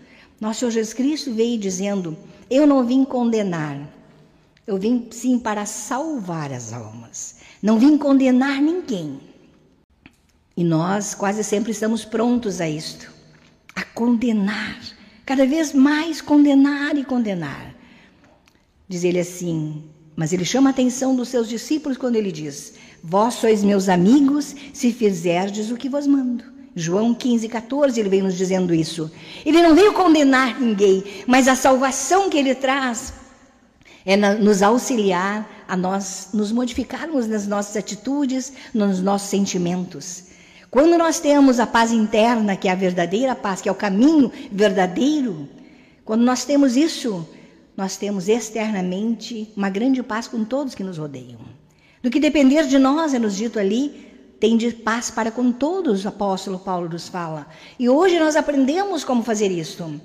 Nosso 0.41 0.61
Senhor 0.61 0.71
Jesus 0.71 0.95
Cristo 0.95 1.33
veio 1.33 1.59
dizendo: 1.59 2.17
Eu 2.51 2.67
não 2.67 2.85
vim 2.85 3.05
condenar, 3.05 3.79
eu 4.67 4.77
vim 4.79 5.09
sim 5.11 5.39
para 5.39 5.67
salvar 5.67 6.53
as 6.53 6.73
almas. 6.73 7.37
Não 7.63 7.79
vim 7.79 7.97
condenar 7.97 8.61
ninguém. 8.61 9.21
E 10.57 10.63
nós 10.63 11.15
quase 11.15 11.43
sempre 11.43 11.73
estamos 11.73 12.05
prontos 12.05 12.61
a 12.61 12.69
isto, 12.69 13.11
a 13.75 13.83
condenar, 13.83 14.79
cada 15.25 15.47
vez 15.47 15.73
mais 15.73 16.21
condenar 16.21 16.97
e 16.97 17.05
condenar. 17.05 17.72
Diz 18.93 19.05
ele 19.05 19.21
assim, 19.21 19.85
mas 20.15 20.35
ele 20.35 20.45
chama 20.45 20.69
a 20.69 20.71
atenção 20.71 21.17
dos 21.17 21.31
seus 21.31 21.49
discípulos 21.49 21.97
quando 21.97 22.17
ele 22.17 22.31
diz: 22.31 22.75
Vós 23.03 23.33
sois 23.33 23.65
meus 23.65 23.89
amigos 23.89 24.55
se 24.75 24.93
fizerdes 24.93 25.71
o 25.71 25.79
que 25.79 25.89
vos 25.89 26.07
mando. 26.07 26.45
João 26.77 27.15
15, 27.15 27.49
14, 27.49 27.99
ele 27.99 28.11
vem 28.11 28.21
nos 28.21 28.37
dizendo 28.37 28.75
isso. 28.75 29.11
Ele 29.47 29.63
não 29.63 29.75
veio 29.75 29.95
condenar 29.95 30.61
ninguém, 30.61 31.03
mas 31.27 31.49
a 31.49 31.57
salvação 31.57 32.29
que 32.29 32.37
ele 32.37 32.55
traz 32.55 33.15
é 34.05 34.15
nos 34.15 34.61
auxiliar 34.61 35.65
a 35.67 35.75
nós 35.75 36.29
nos 36.35 36.53
modificarmos 36.53 37.27
nas 37.27 37.47
nossas 37.47 37.79
atitudes, 37.79 38.53
nos 38.75 39.01
nossos 39.01 39.31
sentimentos. 39.31 40.25
Quando 40.71 40.99
nós 40.99 41.19
temos 41.19 41.59
a 41.59 41.67
paz 41.67 41.93
interna, 41.93 42.57
que 42.57 42.69
é 42.69 42.73
a 42.73 42.75
verdadeira 42.75 43.35
paz, 43.35 43.63
que 43.63 43.71
é 43.71 43.73
o 43.73 43.75
caminho 43.75 44.31
verdadeiro, 44.53 45.49
quando 46.05 46.21
nós 46.21 46.45
temos 46.45 46.77
isso, 46.77 47.27
nós 47.77 47.97
temos 47.97 48.29
externamente 48.29 49.53
uma 49.57 49.71
grande 49.71 50.03
paz 50.03 50.27
com 50.29 50.45
todos 50.45 50.75
que 50.75 50.85
nos 50.85 50.99
rodeiam. 50.99 51.41
Do 52.03 52.11
que 52.11 52.21
depender 52.21 52.67
de 52.67 52.79
nós, 52.79 53.15
é 53.15 53.19
nos 53.19 53.37
dito 53.37 53.59
ali, 53.59 54.13
tem 54.39 54.57
de 54.57 54.73
paz 54.73 55.11
para 55.11 55.31
com 55.31 55.53
todos, 55.53 56.05
o 56.05 56.09
apóstolo 56.09 56.59
Paulo 56.59 56.89
nos 56.89 57.09
fala. 57.09 57.47
E 57.79 57.89
hoje 57.89 58.19
nós 58.19 58.35
aprendemos 58.35 59.05
como 59.05 59.23
fazer 59.23 59.51
isso. 59.51 60.01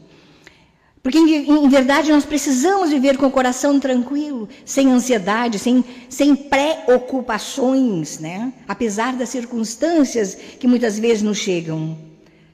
Porque, 1.01 1.17
em, 1.17 1.69
verdade, 1.69 2.11
nós 2.11 2.25
precisamos 2.25 2.89
viver 2.89 3.17
com 3.17 3.27
o 3.27 3.31
coração 3.31 3.79
tranquilo, 3.79 4.47
sem 4.65 4.91
ansiedade, 4.91 5.57
sem, 5.57 5.83
sem 6.09 6.35
preocupações, 6.35 8.19
né? 8.19 8.53
apesar 8.67 9.15
das 9.15 9.29
circunstâncias 9.29 10.35
que 10.35 10.67
muitas 10.67 10.99
vezes 10.99 11.23
nos 11.23 11.37
chegam. 11.37 11.97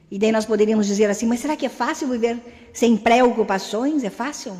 E 0.10 0.20
daí 0.20 0.32
nós 0.32 0.46
poderíamos 0.46 0.86
dizer 0.86 1.10
assim: 1.10 1.25
mas 1.25 1.39
será 1.39 1.55
que 1.55 1.65
é 1.65 1.70
fácil 1.70 2.08
viver 2.08 2.38
sem 2.72 2.96
preocupações? 2.96 4.03
É 4.03 4.10
fácil? 4.12 4.55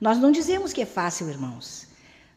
Nós 0.00 0.18
não 0.18 0.30
dizemos 0.30 0.72
que 0.72 0.82
é 0.82 0.86
fácil, 0.86 1.28
irmãos. 1.28 1.86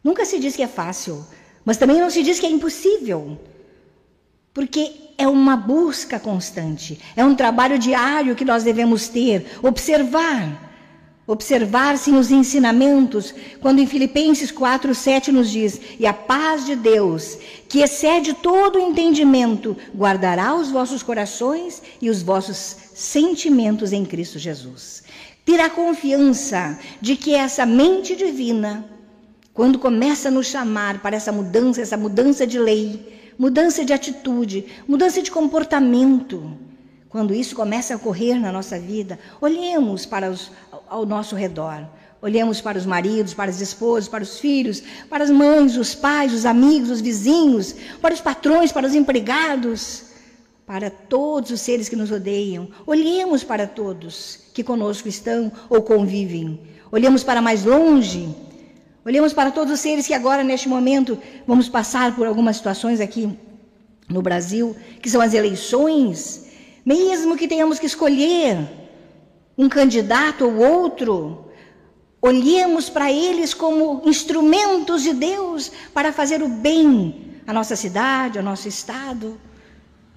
Nunca 0.02 0.24
se 0.24 0.38
diz 0.38 0.56
que 0.56 0.62
é 0.62 0.68
fácil, 0.68 1.24
mas 1.64 1.76
também 1.76 2.00
não 2.00 2.10
se 2.10 2.22
diz 2.22 2.40
que 2.40 2.46
é 2.46 2.50
impossível. 2.50 3.38
Porque 4.52 4.92
é 5.18 5.28
uma 5.28 5.56
busca 5.56 6.18
constante, 6.18 6.98
é 7.14 7.24
um 7.24 7.34
trabalho 7.34 7.78
diário 7.78 8.34
que 8.34 8.44
nós 8.44 8.64
devemos 8.64 9.08
ter, 9.08 9.46
observar. 9.62 10.68
Observar, 11.26 11.96
sim, 11.96 12.16
os 12.16 12.32
ensinamentos, 12.32 13.32
quando 13.60 13.78
em 13.78 13.86
Filipenses 13.86 14.50
4, 14.50 14.92
7 14.92 15.30
nos 15.30 15.48
diz: 15.48 15.80
E 15.96 16.04
a 16.04 16.12
paz 16.12 16.66
de 16.66 16.74
Deus, 16.74 17.38
que 17.68 17.82
excede 17.82 18.34
todo 18.34 18.76
o 18.76 18.80
entendimento, 18.80 19.76
guardará 19.94 20.56
os 20.56 20.72
vossos 20.72 21.04
corações 21.04 21.80
e 22.02 22.10
os 22.10 22.20
vossos 22.20 22.74
sentimentos 22.94 23.92
em 23.92 24.04
Cristo 24.04 24.40
Jesus 24.40 25.04
ter 25.50 25.58
a 25.58 25.68
confiança 25.68 26.78
de 27.00 27.16
que 27.16 27.34
essa 27.34 27.66
mente 27.66 28.14
divina, 28.14 28.84
quando 29.52 29.80
começa 29.80 30.28
a 30.28 30.30
nos 30.30 30.46
chamar 30.46 31.00
para 31.00 31.16
essa 31.16 31.32
mudança, 31.32 31.82
essa 31.82 31.96
mudança 31.96 32.46
de 32.46 32.56
lei, 32.56 33.32
mudança 33.36 33.84
de 33.84 33.92
atitude, 33.92 34.66
mudança 34.86 35.20
de 35.20 35.28
comportamento, 35.28 36.56
quando 37.08 37.34
isso 37.34 37.56
começa 37.56 37.92
a 37.92 37.96
ocorrer 37.96 38.38
na 38.38 38.52
nossa 38.52 38.78
vida, 38.78 39.18
olhemos 39.40 40.06
para 40.06 40.30
os, 40.30 40.52
ao 40.88 41.04
nosso 41.04 41.34
redor. 41.34 41.84
Olhemos 42.22 42.60
para 42.60 42.78
os 42.78 42.86
maridos, 42.86 43.34
para 43.34 43.50
as 43.50 43.60
esposas, 43.60 44.06
para 44.06 44.22
os 44.22 44.38
filhos, 44.38 44.82
para 45.08 45.24
as 45.24 45.30
mães, 45.30 45.76
os 45.76 45.96
pais, 45.96 46.32
os 46.32 46.44
amigos, 46.46 46.90
os 46.90 47.00
vizinhos, 47.00 47.74
para 48.00 48.14
os 48.14 48.20
patrões, 48.20 48.70
para 48.70 48.86
os 48.86 48.94
empregados 48.94 50.09
para 50.70 50.88
todos 50.88 51.50
os 51.50 51.60
seres 51.60 51.88
que 51.88 51.96
nos 51.96 52.10
rodeiam. 52.10 52.68
Olhemos 52.86 53.42
para 53.42 53.66
todos 53.66 54.38
que 54.54 54.62
conosco 54.62 55.08
estão 55.08 55.50
ou 55.68 55.82
convivem. 55.82 56.60
Olhemos 56.92 57.24
para 57.24 57.42
mais 57.42 57.64
longe. 57.64 58.32
Olhemos 59.04 59.32
para 59.32 59.50
todos 59.50 59.74
os 59.74 59.80
seres 59.80 60.06
que 60.06 60.14
agora, 60.14 60.44
neste 60.44 60.68
momento, 60.68 61.18
vamos 61.44 61.68
passar 61.68 62.14
por 62.14 62.24
algumas 62.24 62.58
situações 62.58 63.00
aqui 63.00 63.36
no 64.08 64.22
Brasil, 64.22 64.76
que 65.02 65.10
são 65.10 65.20
as 65.20 65.34
eleições. 65.34 66.46
Mesmo 66.86 67.36
que 67.36 67.48
tenhamos 67.48 67.80
que 67.80 67.86
escolher 67.86 68.56
um 69.58 69.68
candidato 69.68 70.44
ou 70.44 70.54
outro, 70.56 71.46
olhemos 72.22 72.88
para 72.88 73.10
eles 73.10 73.52
como 73.52 74.02
instrumentos 74.04 75.02
de 75.02 75.14
Deus 75.14 75.72
para 75.92 76.12
fazer 76.12 76.44
o 76.44 76.48
bem 76.48 77.40
à 77.44 77.52
nossa 77.52 77.74
cidade, 77.74 78.38
ao 78.38 78.44
nosso 78.44 78.68
estado 78.68 79.36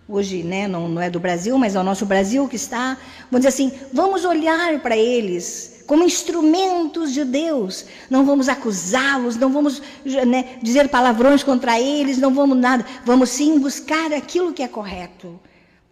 hoje 0.07 0.43
né, 0.43 0.67
não, 0.67 0.87
não 0.87 1.01
é 1.01 1.09
do 1.09 1.19
Brasil, 1.19 1.57
mas 1.57 1.75
é 1.75 1.79
o 1.79 1.83
nosso 1.83 2.05
Brasil 2.05 2.47
que 2.47 2.55
está, 2.55 2.97
vamos 3.31 3.45
dizer 3.45 3.49
assim, 3.49 3.71
vamos 3.91 4.25
olhar 4.25 4.79
para 4.79 4.97
eles 4.97 5.73
como 5.85 6.03
instrumentos 6.03 7.13
de 7.13 7.25
Deus, 7.25 7.85
não 8.09 8.25
vamos 8.25 8.47
acusá-los, 8.47 9.35
não 9.35 9.51
vamos 9.51 9.81
né, 10.05 10.57
dizer 10.61 10.87
palavrões 10.87 11.43
contra 11.43 11.79
eles, 11.79 12.17
não 12.17 12.33
vamos 12.33 12.57
nada, 12.57 12.85
vamos 13.05 13.29
sim 13.29 13.59
buscar 13.59 14.13
aquilo 14.13 14.53
que 14.53 14.63
é 14.63 14.67
correto. 14.67 15.39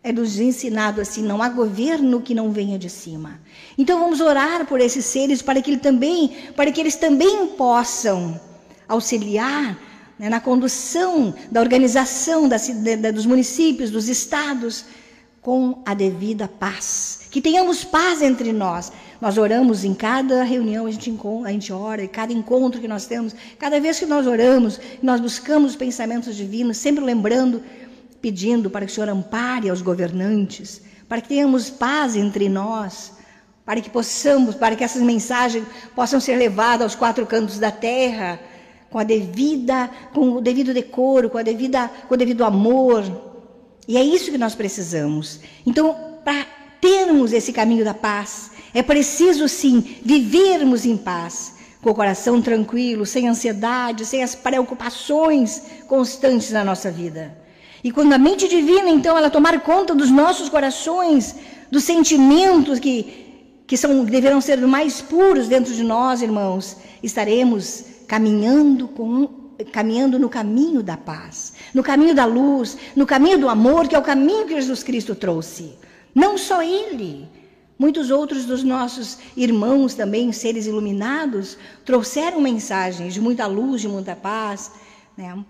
É 0.03 0.11
nos 0.11 0.39
ensinado 0.39 0.99
assim, 0.99 1.21
não 1.21 1.43
há 1.43 1.49
governo 1.49 2.21
que 2.21 2.33
não 2.33 2.51
venha 2.51 2.79
de 2.79 2.89
cima. 2.89 3.39
Então 3.77 3.99
vamos 3.99 4.19
orar 4.19 4.65
por 4.65 4.79
esses 4.79 5.05
seres 5.05 5.43
para 5.43 5.61
que, 5.61 5.69
ele 5.69 5.77
também, 5.77 6.35
para 6.55 6.71
que 6.71 6.79
eles 6.79 6.95
também 6.95 7.47
possam 7.49 8.39
auxiliar 8.87 9.77
né, 10.21 10.29
na 10.29 10.39
condução 10.39 11.33
da 11.49 11.59
organização 11.59 12.47
da, 12.47 12.57
dos 13.11 13.25
municípios, 13.25 13.89
dos 13.89 14.07
estados, 14.07 14.85
com 15.41 15.81
a 15.83 15.95
devida 15.95 16.47
paz. 16.47 17.21
Que 17.31 17.41
tenhamos 17.41 17.83
paz 17.83 18.21
entre 18.21 18.53
nós. 18.53 18.91
Nós 19.19 19.39
oramos 19.39 19.83
em 19.83 19.95
cada 19.95 20.43
reunião, 20.43 20.85
a 20.85 20.91
gente, 20.91 21.11
a 21.43 21.51
gente 21.51 21.73
ora, 21.73 22.03
em 22.03 22.07
cada 22.07 22.31
encontro 22.31 22.79
que 22.79 22.87
nós 22.87 23.07
temos, 23.07 23.33
cada 23.57 23.79
vez 23.79 23.97
que 23.97 24.05
nós 24.05 24.27
oramos, 24.27 24.79
nós 25.01 25.19
buscamos 25.19 25.71
os 25.71 25.75
pensamentos 25.75 26.35
divinos, 26.35 26.77
sempre 26.77 27.03
lembrando, 27.03 27.63
pedindo 28.21 28.69
para 28.69 28.85
que 28.85 28.91
o 28.91 28.93
Senhor 28.93 29.09
ampare 29.09 29.71
aos 29.71 29.81
governantes, 29.81 30.83
para 31.09 31.19
que 31.19 31.29
tenhamos 31.29 31.71
paz 31.71 32.15
entre 32.15 32.47
nós, 32.47 33.13
para 33.65 33.81
que 33.81 33.89
possamos, 33.89 34.53
para 34.53 34.75
que 34.75 34.83
essas 34.83 35.01
mensagens 35.01 35.65
possam 35.95 36.19
ser 36.19 36.35
levadas 36.35 36.83
aos 36.83 36.95
quatro 36.95 37.25
cantos 37.25 37.57
da 37.57 37.71
terra, 37.71 38.39
com 38.91 38.99
a 38.99 39.03
devida, 39.03 39.89
com 40.13 40.33
o 40.33 40.41
devido 40.41 40.73
decoro, 40.73 41.29
com 41.29 41.39
a 41.39 41.43
devida, 41.43 41.89
com 42.07 42.13
o 42.13 42.17
devido 42.17 42.43
amor. 42.43 43.03
E 43.87 43.97
é 43.97 44.03
isso 44.03 44.29
que 44.29 44.37
nós 44.37 44.53
precisamos. 44.53 45.39
Então, 45.65 45.95
para 46.23 46.45
termos 46.79 47.33
esse 47.33 47.51
caminho 47.51 47.83
da 47.83 47.93
paz, 47.93 48.51
É 48.73 48.81
preciso, 48.81 49.47
sim, 49.49 49.97
vivermos 50.03 50.85
em 50.85 50.95
paz, 50.95 51.55
com 51.81 51.89
o 51.89 51.95
coração 51.95 52.41
tranquilo, 52.41 53.05
sem 53.05 53.27
ansiedade, 53.27 54.05
sem 54.05 54.23
as 54.23 54.33
preocupações 54.33 55.63
constantes 55.87 56.51
na 56.51 56.63
nossa 56.63 56.89
vida. 56.89 57.37
E 57.83 57.91
quando 57.91 58.13
a 58.13 58.17
mente 58.17 58.47
divina, 58.47 58.89
então, 58.89 59.17
ela 59.17 59.29
tomar 59.29 59.59
conta 59.61 59.93
dos 59.93 60.09
nossos 60.09 60.47
corações, 60.47 61.35
dos 61.69 61.83
sentimentos 61.83 62.79
que, 62.79 63.63
que 63.67 63.75
são, 63.75 64.05
deverão 64.05 64.39
ser 64.39 64.57
mais 64.65 65.01
puros 65.01 65.47
dentro 65.47 65.73
de 65.73 65.83
nós, 65.83 66.21
irmãos, 66.21 66.77
estaremos 67.01 67.90
caminhando, 68.11 68.89
com, 68.89 69.25
caminhando 69.71 70.19
no 70.19 70.27
caminho 70.27 70.83
da 70.83 70.97
paz, 70.97 71.53
no 71.73 71.81
caminho 71.81 72.13
da 72.13 72.25
luz, 72.25 72.77
no 72.93 73.05
caminho 73.05 73.37
do 73.37 73.47
amor, 73.47 73.87
que 73.87 73.95
é 73.95 73.99
o 73.99 74.01
caminho 74.01 74.45
que 74.45 74.53
Jesus 74.53 74.83
Cristo 74.83 75.15
trouxe. 75.15 75.75
Não 76.13 76.37
só 76.37 76.61
Ele, 76.61 77.29
Muitos 77.79 78.11
outros 78.11 78.45
dos 78.45 78.63
nossos 78.63 79.17
irmãos 79.35 79.95
também, 79.95 80.31
seres 80.31 80.67
iluminados, 80.67 81.57
trouxeram 81.83 82.39
mensagens 82.39 83.11
de 83.11 83.19
muita 83.19 83.47
luz, 83.47 83.81
de 83.81 83.87
muita 83.87 84.15
paz. 84.15 84.71
Né? 85.17 85.43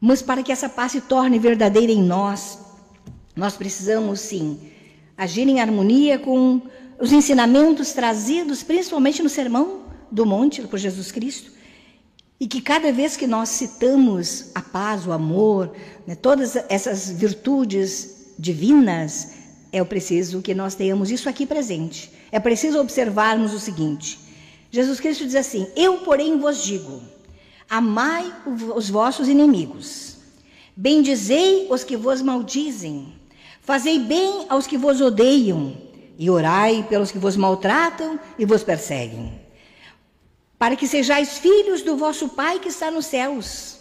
Mas 0.00 0.22
para 0.22 0.44
que 0.44 0.52
essa 0.52 0.68
paz 0.68 0.92
se 0.92 1.00
torne 1.00 1.36
verdadeira 1.36 1.90
em 1.90 2.00
nós, 2.00 2.60
nós 3.34 3.56
precisamos 3.56 4.20
sim 4.20 4.60
agir 5.16 5.48
em 5.48 5.60
harmonia 5.60 6.20
com 6.20 6.62
os 7.00 7.10
ensinamentos 7.10 7.92
trazidos 7.92 8.62
principalmente 8.62 9.20
no 9.20 9.28
Sermão 9.28 9.87
do 10.10 10.26
Monte 10.26 10.62
por 10.62 10.78
Jesus 10.78 11.12
Cristo. 11.12 11.50
E 12.40 12.46
que 12.46 12.60
cada 12.60 12.92
vez 12.92 13.16
que 13.16 13.26
nós 13.26 13.48
citamos 13.48 14.50
a 14.54 14.62
paz, 14.62 15.06
o 15.06 15.12
amor, 15.12 15.72
né, 16.06 16.14
todas 16.14 16.56
essas 16.68 17.10
virtudes 17.10 18.34
divinas, 18.38 19.32
é 19.72 19.82
preciso 19.84 20.40
que 20.40 20.54
nós 20.54 20.74
tenhamos 20.74 21.10
isso 21.10 21.28
aqui 21.28 21.44
presente. 21.44 22.10
É 22.30 22.38
preciso 22.38 22.78
observarmos 22.80 23.52
o 23.52 23.58
seguinte: 23.58 24.18
Jesus 24.70 25.00
Cristo 25.00 25.24
diz 25.24 25.34
assim: 25.34 25.66
Eu, 25.74 25.98
porém, 25.98 26.38
vos 26.38 26.62
digo, 26.62 27.02
amai 27.68 28.32
os 28.46 28.88
vossos 28.88 29.28
inimigos, 29.28 30.16
bendizei 30.76 31.66
os 31.70 31.84
que 31.84 31.96
vos 31.96 32.22
maldizem, 32.22 33.12
fazei 33.60 33.98
bem 33.98 34.46
aos 34.48 34.66
que 34.66 34.78
vos 34.78 35.00
odeiam, 35.00 35.76
e 36.18 36.28
orai 36.28 36.84
pelos 36.88 37.10
que 37.10 37.18
vos 37.18 37.36
maltratam 37.36 38.18
e 38.38 38.44
vos 38.44 38.62
perseguem, 38.64 39.40
para 40.58 40.74
que 40.74 40.86
sejais 40.86 41.38
filhos 41.38 41.82
do 41.82 41.96
vosso 41.96 42.28
Pai 42.30 42.58
que 42.58 42.68
está 42.68 42.90
nos 42.90 43.06
céus, 43.06 43.76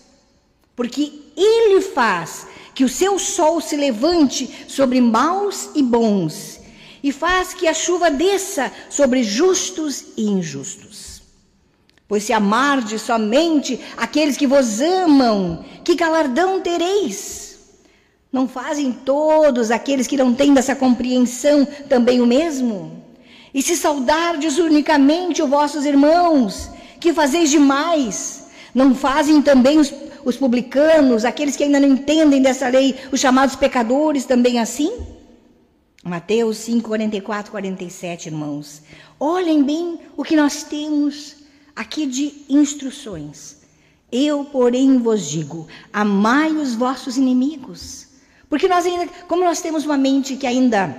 porque 0.76 1.12
Ele 1.36 1.82
faz 1.82 2.48
que 2.76 2.84
o 2.84 2.90
seu 2.90 3.18
sol 3.18 3.60
se 3.60 3.76
levante 3.76 4.66
sobre 4.68 5.02
maus 5.02 5.70
e 5.74 5.82
bons, 5.82 6.60
e 7.02 7.12
faz 7.12 7.54
que 7.54 7.68
a 7.68 7.74
chuva 7.74 8.12
desça 8.12 8.72
sobre 8.90 9.24
justos 9.24 10.06
e 10.16 10.24
injustos. 10.24 11.24
Pois 12.08 12.24
se 12.24 12.32
amardes 12.32 13.02
somente 13.02 13.80
aqueles 13.98 14.38
que 14.38 14.48
vos 14.48 14.80
amam, 14.80 15.66
que 15.84 15.96
galardão 15.96 16.62
tereis? 16.62 17.48
Não 18.32 18.48
fazem 18.48 18.92
todos 18.92 19.72
aqueles 19.72 20.06
que 20.06 20.16
não 20.16 20.34
têm 20.34 20.54
dessa 20.54 20.76
compreensão 20.76 21.66
também 21.90 22.22
o 22.22 22.28
mesmo? 22.28 23.07
E 23.54 23.62
se 23.62 23.76
saudardes 23.76 24.58
unicamente 24.58 25.42
os 25.42 25.50
vossos 25.50 25.86
irmãos, 25.86 26.70
que 27.00 27.14
fazeis 27.14 27.50
demais, 27.50 28.48
não 28.74 28.94
fazem 28.94 29.42
também 29.42 29.80
os 29.80 29.92
os 30.28 30.36
publicanos, 30.36 31.24
aqueles 31.24 31.56
que 31.56 31.64
ainda 31.64 31.80
não 31.80 31.88
entendem 31.88 32.42
dessa 32.42 32.68
lei, 32.68 32.94
os 33.14 33.20
chamados 33.22 33.56
pecadores 33.56 34.26
também 34.26 34.60
assim? 34.60 34.92
Mateus 36.04 36.58
5, 36.58 36.86
44, 36.86 37.50
47, 37.50 38.26
irmãos. 38.28 38.82
Olhem 39.18 39.64
bem 39.64 40.00
o 40.18 40.26
que 40.26 40.36
nós 40.36 40.64
temos 40.64 41.38
aqui 41.74 42.06
de 42.06 42.34
instruções. 42.50 43.56
Eu, 44.12 44.44
porém, 44.44 44.98
vos 44.98 45.30
digo: 45.30 45.66
amai 45.94 46.52
os 46.52 46.76
vossos 46.76 47.16
inimigos. 47.16 48.08
Porque 48.50 48.68
nós 48.68 48.86
ainda, 48.86 49.08
como 49.30 49.46
nós 49.46 49.62
temos 49.62 49.86
uma 49.86 49.98
mente 49.98 50.36
que 50.36 50.46
ainda 50.46 50.94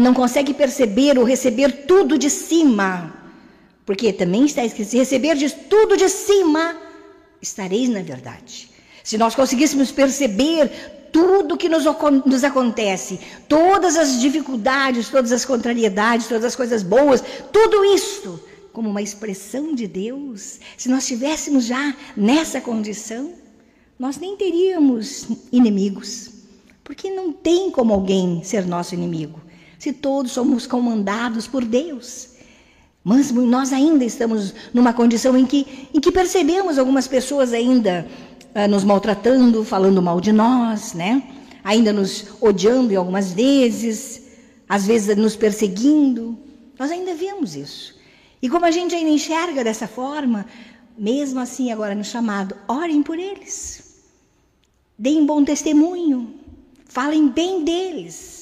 não 0.00 0.12
consegue 0.12 0.52
perceber 0.52 1.18
ou 1.18 1.24
receber 1.24 1.86
tudo 1.86 2.18
de 2.18 2.28
cima, 2.28 3.14
porque 3.86 4.12
também 4.12 4.44
está 4.44 4.64
escrito: 4.64 4.96
receber 4.96 5.36
de 5.36 5.50
tudo 5.50 5.96
de 5.96 6.08
cima 6.08 6.76
estareis 7.40 7.88
na 7.88 8.02
verdade. 8.02 8.70
Se 9.02 9.16
nós 9.16 9.34
conseguíssemos 9.34 9.90
perceber 9.90 10.70
tudo 11.10 11.56
que 11.56 11.68
nos, 11.68 11.84
nos, 12.26 12.44
acontece, 12.44 13.18
todas 13.48 13.96
as 13.96 14.20
dificuldades, 14.20 15.08
todas 15.08 15.32
as 15.32 15.44
contrariedades, 15.44 16.26
todas 16.26 16.44
as 16.44 16.56
coisas 16.56 16.82
boas, 16.82 17.22
tudo 17.52 17.84
isso 17.84 18.40
como 18.72 18.90
uma 18.90 19.02
expressão 19.02 19.74
de 19.74 19.88
Deus, 19.88 20.60
se 20.76 20.88
nós 20.88 21.02
estivéssemos 21.02 21.64
já 21.64 21.96
nessa 22.16 22.60
condição, 22.60 23.32
nós 23.98 24.18
nem 24.18 24.36
teríamos 24.36 25.26
inimigos, 25.50 26.30
porque 26.84 27.10
não 27.10 27.32
tem 27.32 27.72
como 27.72 27.92
alguém 27.92 28.40
ser 28.44 28.64
nosso 28.66 28.94
inimigo, 28.94 29.40
se 29.78 29.92
todos 29.92 30.32
somos 30.32 30.66
comandados 30.66 31.46
por 31.46 31.64
Deus. 31.64 32.30
Mas 33.04 33.30
nós 33.30 33.72
ainda 33.72 34.04
estamos 34.04 34.52
numa 34.74 34.92
condição 34.92 35.36
em 35.36 35.46
que, 35.46 35.88
em 35.94 36.00
que 36.00 36.12
percebemos 36.12 36.78
algumas 36.78 37.06
pessoas 37.06 37.52
ainda 37.52 38.06
uh, 38.54 38.68
nos 38.68 38.84
maltratando, 38.84 39.64
falando 39.64 40.02
mal 40.02 40.20
de 40.20 40.32
nós, 40.32 40.92
né? 40.94 41.22
Ainda 41.64 41.92
nos 41.92 42.26
odiando 42.40 42.96
algumas 42.98 43.32
vezes, 43.32 44.22
às 44.68 44.86
vezes 44.86 45.16
nos 45.16 45.36
perseguindo. 45.36 46.36
Nós 46.78 46.90
ainda 46.90 47.14
vemos 47.14 47.54
isso. 47.56 47.96
E 48.42 48.48
como 48.48 48.66
a 48.66 48.70
gente 48.70 48.94
ainda 48.94 49.10
enxerga 49.10 49.64
dessa 49.64 49.88
forma, 49.88 50.46
mesmo 50.96 51.40
assim 51.40 51.72
agora 51.72 51.94
no 51.94 52.04
chamado, 52.04 52.56
orem 52.66 53.02
por 53.02 53.18
eles. 53.18 54.02
Deem 54.98 55.24
bom 55.24 55.44
testemunho. 55.44 56.34
Falem 56.84 57.28
bem 57.28 57.64
deles. 57.64 58.37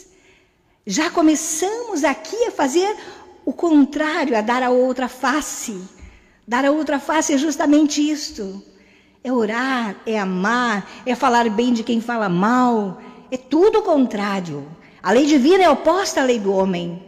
Já 0.86 1.10
começamos 1.10 2.04
aqui 2.04 2.44
a 2.44 2.52
fazer 2.52 2.96
o 3.44 3.52
contrário, 3.52 4.38
a 4.38 4.40
dar 4.40 4.62
a 4.62 4.70
outra 4.70 5.08
face. 5.08 5.76
Dar 6.46 6.64
a 6.64 6.70
outra 6.70 7.00
face 7.00 7.32
é 7.34 7.38
justamente 7.38 8.00
isto. 8.00 8.62
É 9.24 9.32
orar, 9.32 9.96
é 10.06 10.16
amar, 10.16 10.88
é 11.04 11.16
falar 11.16 11.50
bem 11.50 11.72
de 11.72 11.82
quem 11.82 12.00
fala 12.00 12.28
mal. 12.28 13.02
É 13.32 13.36
tudo 13.36 13.80
o 13.80 13.82
contrário. 13.82 14.64
A 15.02 15.10
lei 15.10 15.26
divina 15.26 15.64
é 15.64 15.68
oposta 15.68 16.20
à 16.20 16.24
lei 16.24 16.38
do 16.38 16.52
homem. 16.52 17.02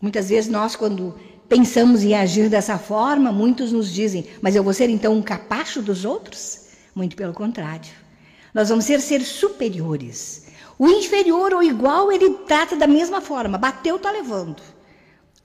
Muitas 0.00 0.28
vezes 0.28 0.50
nós, 0.50 0.74
quando 0.74 1.14
pensamos 1.48 2.02
em 2.02 2.12
agir 2.12 2.48
dessa 2.48 2.76
forma, 2.76 3.30
muitos 3.30 3.70
nos 3.70 3.92
dizem, 3.92 4.26
mas 4.42 4.56
eu 4.56 4.64
vou 4.64 4.72
ser 4.72 4.90
então 4.90 5.14
um 5.14 5.22
capacho 5.22 5.80
dos 5.80 6.04
outros? 6.04 6.66
Muito 6.92 7.14
pelo 7.14 7.32
contrário. 7.32 7.92
Nós 8.52 8.68
vamos 8.68 8.84
ser 8.84 9.00
seres 9.00 9.28
superiores. 9.28 10.45
O 10.78 10.88
inferior 10.88 11.54
ou 11.54 11.62
igual, 11.62 12.12
ele 12.12 12.30
trata 12.46 12.76
da 12.76 12.86
mesma 12.86 13.20
forma. 13.20 13.56
Bateu, 13.56 13.98
tá 13.98 14.10
levando. 14.10 14.62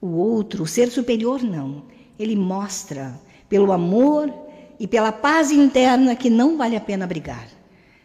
O 0.00 0.08
outro, 0.08 0.64
o 0.64 0.66
ser 0.66 0.90
superior, 0.90 1.42
não. 1.42 1.84
Ele 2.18 2.36
mostra, 2.36 3.18
pelo 3.48 3.72
amor 3.72 4.32
e 4.78 4.86
pela 4.86 5.10
paz 5.10 5.50
interna, 5.50 6.14
que 6.14 6.28
não 6.28 6.56
vale 6.56 6.76
a 6.76 6.80
pena 6.80 7.06
brigar. 7.06 7.48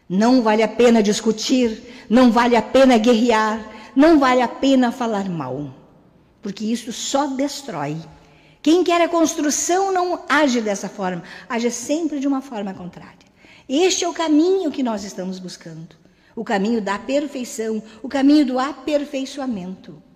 Não 0.08 0.42
vale 0.42 0.64
a 0.64 0.68
pena 0.68 1.04
discutir, 1.04 2.06
não 2.10 2.32
vale 2.32 2.56
a 2.56 2.62
pena 2.62 2.98
guerrear, 2.98 3.60
não 3.94 4.18
vale 4.20 4.42
a 4.42 4.48
pena 4.48 4.92
falar 4.92 5.30
mal. 5.30 5.74
Porque 6.42 6.64
isso 6.64 6.94
só 6.94 7.28
destrói. 7.28 7.98
Quem 8.62 8.84
quer 8.84 9.02
a 9.02 9.10
construção 9.10 9.92
não 9.92 10.22
age 10.30 10.62
dessa 10.62 10.88
forma, 10.88 11.24
age 11.50 11.70
sempre 11.72 12.20
de 12.20 12.28
uma 12.28 12.42
forma 12.42 12.74
contrária. 12.74 13.18
Este 13.68 14.06
é 14.06 14.08
o 14.08 14.14
caminho 14.14 14.72
que 14.72 14.82
nós 14.82 15.04
estamos 15.04 15.40
buscando. 15.40 16.07
O 16.38 16.46
caminho 16.46 16.82
da 16.82 16.98
perfeição, 16.98 17.84
o 18.02 18.08
caminho 18.08 18.46
do 18.46 18.58
aperfeiçoamento 18.58 20.08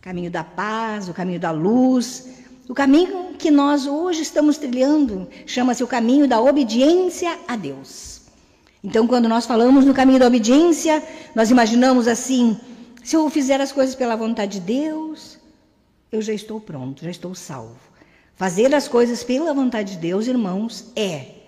caminho 0.00 0.30
da 0.30 0.42
paz, 0.42 1.08
o 1.08 1.14
caminho 1.14 1.38
da 1.38 1.50
luz, 1.50 2.28
o 2.68 2.74
caminho 2.74 3.34
que 3.38 3.50
nós 3.50 3.86
hoje 3.86 4.22
estamos 4.22 4.56
trilhando 4.56 5.28
chama-se 5.44 5.84
o 5.84 5.86
caminho 5.86 6.26
da 6.26 6.40
obediência 6.40 7.38
a 7.46 7.54
Deus. 7.54 8.22
Então, 8.82 9.06
quando 9.06 9.28
nós 9.28 9.44
falamos 9.44 9.84
no 9.84 9.92
caminho 9.92 10.18
da 10.18 10.26
obediência, 10.26 11.02
nós 11.34 11.50
imaginamos 11.50 12.08
assim: 12.08 12.58
se 13.04 13.14
eu 13.14 13.28
fizer 13.28 13.60
as 13.60 13.72
coisas 13.72 13.94
pela 13.94 14.16
vontade 14.16 14.58
de 14.58 14.60
Deus, 14.60 15.38
eu 16.10 16.22
já 16.22 16.32
estou 16.32 16.58
pronto, 16.60 17.04
já 17.04 17.10
estou 17.10 17.34
salvo. 17.34 17.78
Fazer 18.34 18.74
as 18.74 18.88
coisas 18.88 19.22
pela 19.22 19.52
vontade 19.52 19.92
de 19.92 19.98
Deus, 19.98 20.26
irmãos, 20.26 20.90
é 20.96 21.39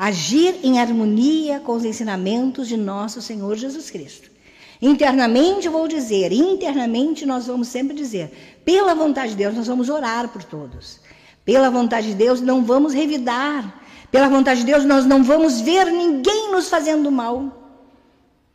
agir 0.00 0.58
em 0.62 0.80
harmonia 0.80 1.60
com 1.60 1.72
os 1.72 1.84
ensinamentos 1.84 2.66
de 2.66 2.76
nosso 2.78 3.20
Senhor 3.20 3.54
Jesus 3.54 3.90
Cristo. 3.90 4.30
Internamente 4.80 5.68
vou 5.68 5.86
dizer, 5.86 6.32
internamente 6.32 7.26
nós 7.26 7.46
vamos 7.46 7.68
sempre 7.68 7.94
dizer, 7.94 8.60
pela 8.64 8.94
vontade 8.94 9.32
de 9.32 9.36
Deus 9.36 9.54
nós 9.54 9.66
vamos 9.66 9.90
orar 9.90 10.28
por 10.28 10.42
todos. 10.42 11.00
Pela 11.44 11.68
vontade 11.68 12.06
de 12.08 12.14
Deus 12.14 12.40
não 12.40 12.64
vamos 12.64 12.94
revidar. 12.94 13.78
Pela 14.10 14.26
vontade 14.30 14.60
de 14.60 14.66
Deus 14.72 14.86
nós 14.86 15.04
não 15.04 15.22
vamos 15.22 15.60
ver 15.60 15.92
ninguém 15.92 16.50
nos 16.50 16.70
fazendo 16.70 17.12
mal. 17.12 17.36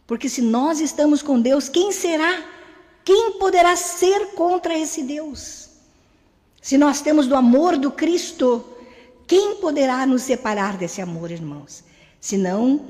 Porque 0.07 0.27
se 0.27 0.41
nós 0.41 0.79
estamos 0.79 1.21
com 1.21 1.39
Deus, 1.39 1.69
quem 1.69 1.91
será 1.91 2.43
Quem 3.05 3.33
poderá 3.33 3.75
ser 3.75 4.31
contra 4.33 4.75
esse 4.75 5.03
Deus? 5.03 5.69
Se 6.59 6.75
nós 6.75 7.01
temos 7.01 7.27
do 7.27 7.35
amor 7.35 7.77
do 7.77 7.91
Cristo, 7.91 8.65
quem 9.27 9.55
poderá 9.57 10.05
nos 10.05 10.21
separar 10.21 10.77
desse 10.77 11.01
amor, 11.01 11.31
irmãos? 11.31 11.83
Senão 12.19 12.85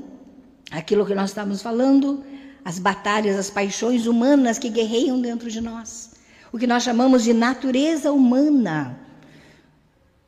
aquilo 0.70 1.06
que 1.06 1.14
nós 1.14 1.30
estamos 1.30 1.62
falando, 1.62 2.24
as 2.64 2.78
batalhas, 2.78 3.36
as 3.38 3.50
paixões 3.50 4.06
humanas 4.06 4.58
que 4.58 4.68
guerreiam 4.68 5.20
dentro 5.20 5.50
de 5.50 5.60
nós. 5.60 6.12
O 6.52 6.58
que 6.58 6.66
nós 6.66 6.82
chamamos 6.82 7.24
de 7.24 7.32
natureza 7.32 8.12
humana. 8.12 8.98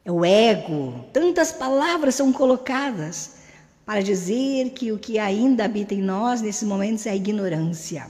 É 0.04 0.12
o 0.12 0.24
ego. 0.24 1.04
Tantas 1.12 1.52
palavras 1.52 2.14
são 2.14 2.32
colocadas 2.32 3.38
para 3.84 4.02
dizer 4.02 4.70
que 4.70 4.92
o 4.92 4.98
que 4.98 5.18
ainda 5.18 5.64
habita 5.64 5.94
em 5.94 6.02
nós 6.02 6.40
nesses 6.40 6.66
momentos 6.66 7.06
é 7.06 7.10
a 7.10 7.16
ignorância. 7.16 8.06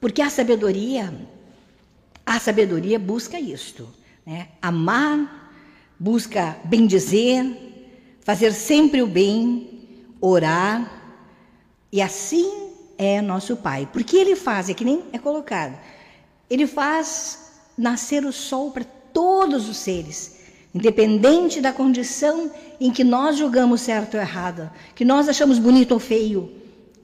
Porque 0.00 0.22
a 0.22 0.30
sabedoria, 0.30 1.14
a 2.24 2.40
sabedoria 2.40 2.98
busca 2.98 3.38
isto, 3.38 3.88
né? 4.24 4.48
Amar, 4.60 5.50
busca 5.98 6.56
bendizer, 6.64 7.44
fazer 8.20 8.52
sempre 8.52 9.02
o 9.02 9.06
bem, 9.06 10.06
orar, 10.20 11.00
e 11.90 12.00
assim 12.00 12.70
é 12.96 13.20
nosso 13.20 13.56
Pai. 13.56 13.88
Porque 13.92 14.16
Ele 14.16 14.36
faz, 14.36 14.68
é 14.68 14.74
que 14.74 14.84
nem 14.84 15.04
é 15.12 15.18
colocado, 15.18 15.78
Ele 16.48 16.66
faz 16.66 17.52
nascer 17.76 18.24
o 18.24 18.32
sol 18.32 18.70
para 18.70 18.84
todos 18.84 19.68
os 19.68 19.76
seres 19.76 20.42
independente 20.74 21.60
da 21.60 21.72
condição 21.72 22.50
em 22.80 22.90
que 22.90 23.04
nós 23.04 23.36
julgamos 23.36 23.82
certo 23.82 24.14
ou 24.14 24.20
errado, 24.20 24.70
que 24.94 25.04
nós 25.04 25.28
achamos 25.28 25.58
bonito 25.58 25.92
ou 25.92 26.00
feio, 26.00 26.50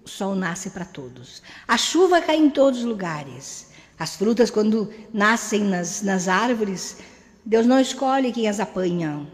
o 0.04 0.08
sol 0.08 0.34
nasce 0.34 0.70
para 0.70 0.84
todos. 0.84 1.42
A 1.66 1.76
chuva 1.76 2.20
cai 2.20 2.36
em 2.36 2.48
todos 2.48 2.80
os 2.80 2.84
lugares. 2.86 3.67
As 3.98 4.14
frutas, 4.14 4.50
quando 4.50 4.90
nascem 5.12 5.64
nas, 5.64 6.02
nas 6.02 6.28
árvores, 6.28 6.98
Deus 7.44 7.66
não 7.66 7.80
escolhe 7.80 8.32
quem 8.32 8.46
as 8.48 8.60
apanha. 8.60 9.26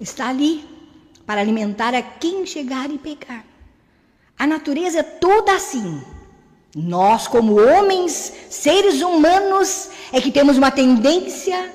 Está 0.00 0.28
ali 0.28 0.64
para 1.24 1.40
alimentar 1.40 1.94
a 1.94 2.02
quem 2.02 2.44
chegar 2.44 2.90
e 2.90 2.98
pegar. 2.98 3.44
A 4.38 4.46
natureza 4.46 5.00
é 5.00 5.02
toda 5.02 5.54
assim. 5.54 6.02
Nós, 6.74 7.28
como 7.28 7.60
homens, 7.60 8.32
seres 8.50 9.02
humanos, 9.02 9.90
é 10.12 10.20
que 10.20 10.32
temos 10.32 10.56
uma 10.56 10.70
tendência 10.70 11.72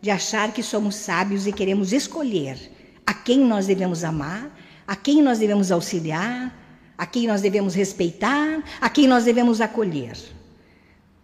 de 0.00 0.10
achar 0.10 0.52
que 0.52 0.62
somos 0.62 0.94
sábios 0.94 1.46
e 1.46 1.52
queremos 1.52 1.92
escolher 1.92 2.56
a 3.04 3.12
quem 3.12 3.40
nós 3.40 3.66
devemos 3.66 4.02
amar, 4.02 4.50
a 4.86 4.96
quem 4.96 5.20
nós 5.20 5.40
devemos 5.40 5.70
auxiliar, 5.70 6.56
a 6.96 7.04
quem 7.04 7.26
nós 7.26 7.42
devemos 7.42 7.74
respeitar, 7.74 8.62
a 8.80 8.88
quem 8.88 9.06
nós 9.06 9.24
devemos 9.24 9.60
acolher. 9.60 10.16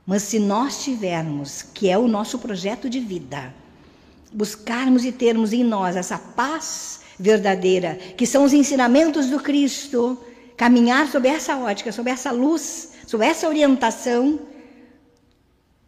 Mas 0.06 0.22
se 0.22 0.38
nós 0.38 0.84
tivermos, 0.84 1.62
que 1.62 1.90
é 1.90 1.98
o 1.98 2.06
nosso 2.06 2.38
projeto 2.38 2.88
de 2.88 3.00
vida, 3.00 3.52
buscarmos 4.32 5.04
e 5.04 5.10
termos 5.10 5.52
em 5.52 5.64
nós 5.64 5.96
essa 5.96 6.16
paz 6.16 7.00
verdadeira, 7.18 7.96
que 8.16 8.24
são 8.24 8.44
os 8.44 8.52
ensinamentos 8.52 9.26
do 9.26 9.40
Cristo, 9.40 10.16
caminhar 10.56 11.08
sob 11.08 11.26
essa 11.26 11.56
ótica, 11.58 11.90
sob 11.90 12.08
essa 12.08 12.30
luz, 12.30 12.92
sob 13.04 13.26
essa 13.26 13.48
orientação, 13.48 14.38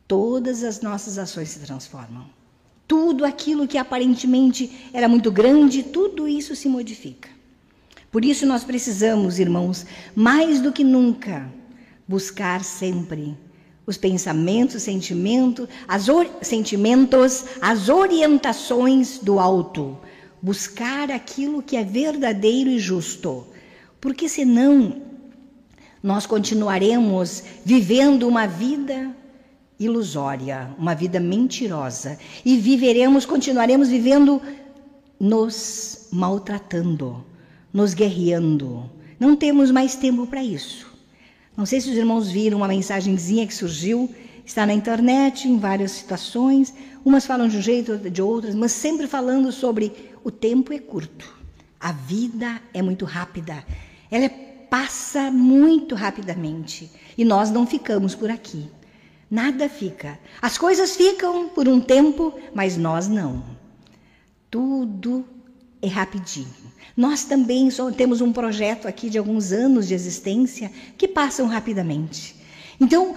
todas 0.08 0.64
as 0.64 0.80
nossas 0.80 1.16
ações 1.16 1.50
se 1.50 1.60
transformam. 1.60 2.26
Tudo 2.88 3.24
aquilo 3.24 3.68
que 3.68 3.78
aparentemente 3.78 4.88
era 4.92 5.08
muito 5.08 5.30
grande, 5.30 5.84
tudo 5.84 6.26
isso 6.26 6.56
se 6.56 6.68
modifica. 6.68 7.28
Por 8.10 8.24
isso 8.24 8.46
nós 8.46 8.64
precisamos, 8.64 9.38
irmãos, 9.38 9.86
mais 10.16 10.60
do 10.60 10.72
que 10.72 10.82
nunca, 10.82 11.48
buscar 12.08 12.64
sempre 12.64 13.36
os 13.88 13.96
pensamentos, 13.96 14.82
sentimento, 14.82 15.66
as 15.88 16.08
sentimentos, 16.42 17.46
as 17.58 17.88
orientações 17.88 19.18
do 19.18 19.40
alto. 19.40 19.96
Buscar 20.42 21.10
aquilo 21.10 21.62
que 21.62 21.74
é 21.74 21.82
verdadeiro 21.82 22.68
e 22.68 22.78
justo. 22.78 23.46
Porque 23.98 24.28
senão 24.28 25.00
nós 26.02 26.26
continuaremos 26.26 27.42
vivendo 27.64 28.28
uma 28.28 28.46
vida 28.46 29.10
ilusória, 29.80 30.68
uma 30.78 30.94
vida 30.94 31.18
mentirosa. 31.18 32.18
E 32.44 32.58
viveremos, 32.58 33.24
continuaremos 33.24 33.88
vivendo 33.88 34.42
nos 35.18 36.08
maltratando, 36.12 37.24
nos 37.72 37.94
guerreando. 37.94 38.90
Não 39.18 39.34
temos 39.34 39.70
mais 39.70 39.96
tempo 39.96 40.26
para 40.26 40.44
isso. 40.44 40.87
Não 41.58 41.66
sei 41.66 41.80
se 41.80 41.90
os 41.90 41.96
irmãos 41.96 42.30
viram 42.30 42.58
uma 42.58 42.68
mensagenzinha 42.68 43.44
que 43.44 43.52
surgiu, 43.52 44.08
está 44.46 44.64
na 44.64 44.72
internet, 44.72 45.48
em 45.48 45.58
várias 45.58 45.90
situações. 45.90 46.72
Umas 47.04 47.26
falam 47.26 47.48
de 47.48 47.56
um 47.56 47.60
jeito, 47.60 47.98
de 47.98 48.22
outras, 48.22 48.54
mas 48.54 48.70
sempre 48.70 49.08
falando 49.08 49.50
sobre 49.50 49.92
o 50.22 50.30
tempo 50.30 50.72
é 50.72 50.78
curto. 50.78 51.36
A 51.80 51.90
vida 51.90 52.62
é 52.72 52.80
muito 52.80 53.04
rápida. 53.04 53.64
Ela 54.08 54.30
passa 54.70 55.32
muito 55.32 55.96
rapidamente. 55.96 56.88
E 57.16 57.24
nós 57.24 57.50
não 57.50 57.66
ficamos 57.66 58.14
por 58.14 58.30
aqui. 58.30 58.70
Nada 59.28 59.68
fica. 59.68 60.16
As 60.40 60.56
coisas 60.56 60.94
ficam 60.94 61.48
por 61.48 61.66
um 61.66 61.80
tempo, 61.80 62.32
mas 62.54 62.76
nós 62.76 63.08
não. 63.08 63.42
Tudo 64.48 65.24
é 65.82 65.88
rapidinho. 65.88 66.67
Nós 66.96 67.24
também 67.24 67.68
temos 67.96 68.20
um 68.20 68.32
projeto 68.32 68.88
aqui 68.88 69.08
de 69.08 69.18
alguns 69.18 69.52
anos 69.52 69.86
de 69.86 69.94
existência 69.94 70.70
que 70.96 71.06
passam 71.06 71.46
rapidamente. 71.46 72.34
Então, 72.80 73.14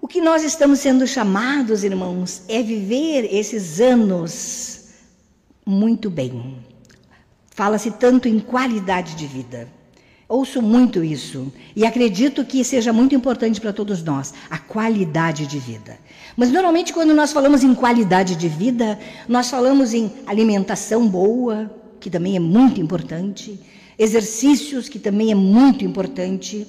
o 0.00 0.08
que 0.08 0.20
nós 0.20 0.42
estamos 0.42 0.78
sendo 0.80 1.06
chamados, 1.06 1.84
irmãos, 1.84 2.42
é 2.48 2.62
viver 2.62 3.28
esses 3.30 3.80
anos 3.80 4.88
muito 5.66 6.08
bem. 6.08 6.56
Fala-se 7.50 7.90
tanto 7.90 8.26
em 8.26 8.40
qualidade 8.40 9.14
de 9.14 9.26
vida. 9.26 9.68
Ouço 10.26 10.62
muito 10.62 11.02
isso 11.02 11.52
e 11.74 11.84
acredito 11.84 12.44
que 12.44 12.64
seja 12.64 12.92
muito 12.92 13.16
importante 13.16 13.60
para 13.60 13.72
todos 13.72 14.02
nós, 14.02 14.32
a 14.48 14.58
qualidade 14.58 15.44
de 15.46 15.58
vida. 15.58 15.98
Mas 16.36 16.52
normalmente 16.52 16.92
quando 16.92 17.12
nós 17.12 17.32
falamos 17.32 17.64
em 17.64 17.74
qualidade 17.74 18.36
de 18.36 18.48
vida, 18.48 18.98
nós 19.28 19.50
falamos 19.50 19.92
em 19.92 20.10
alimentação 20.26 21.06
boa, 21.08 21.70
que 22.00 22.10
também 22.10 22.36
é 22.36 22.40
muito 22.40 22.80
importante, 22.80 23.60
exercícios, 23.98 24.88
que 24.88 24.98
também 24.98 25.30
é 25.30 25.34
muito 25.34 25.84
importante. 25.84 26.66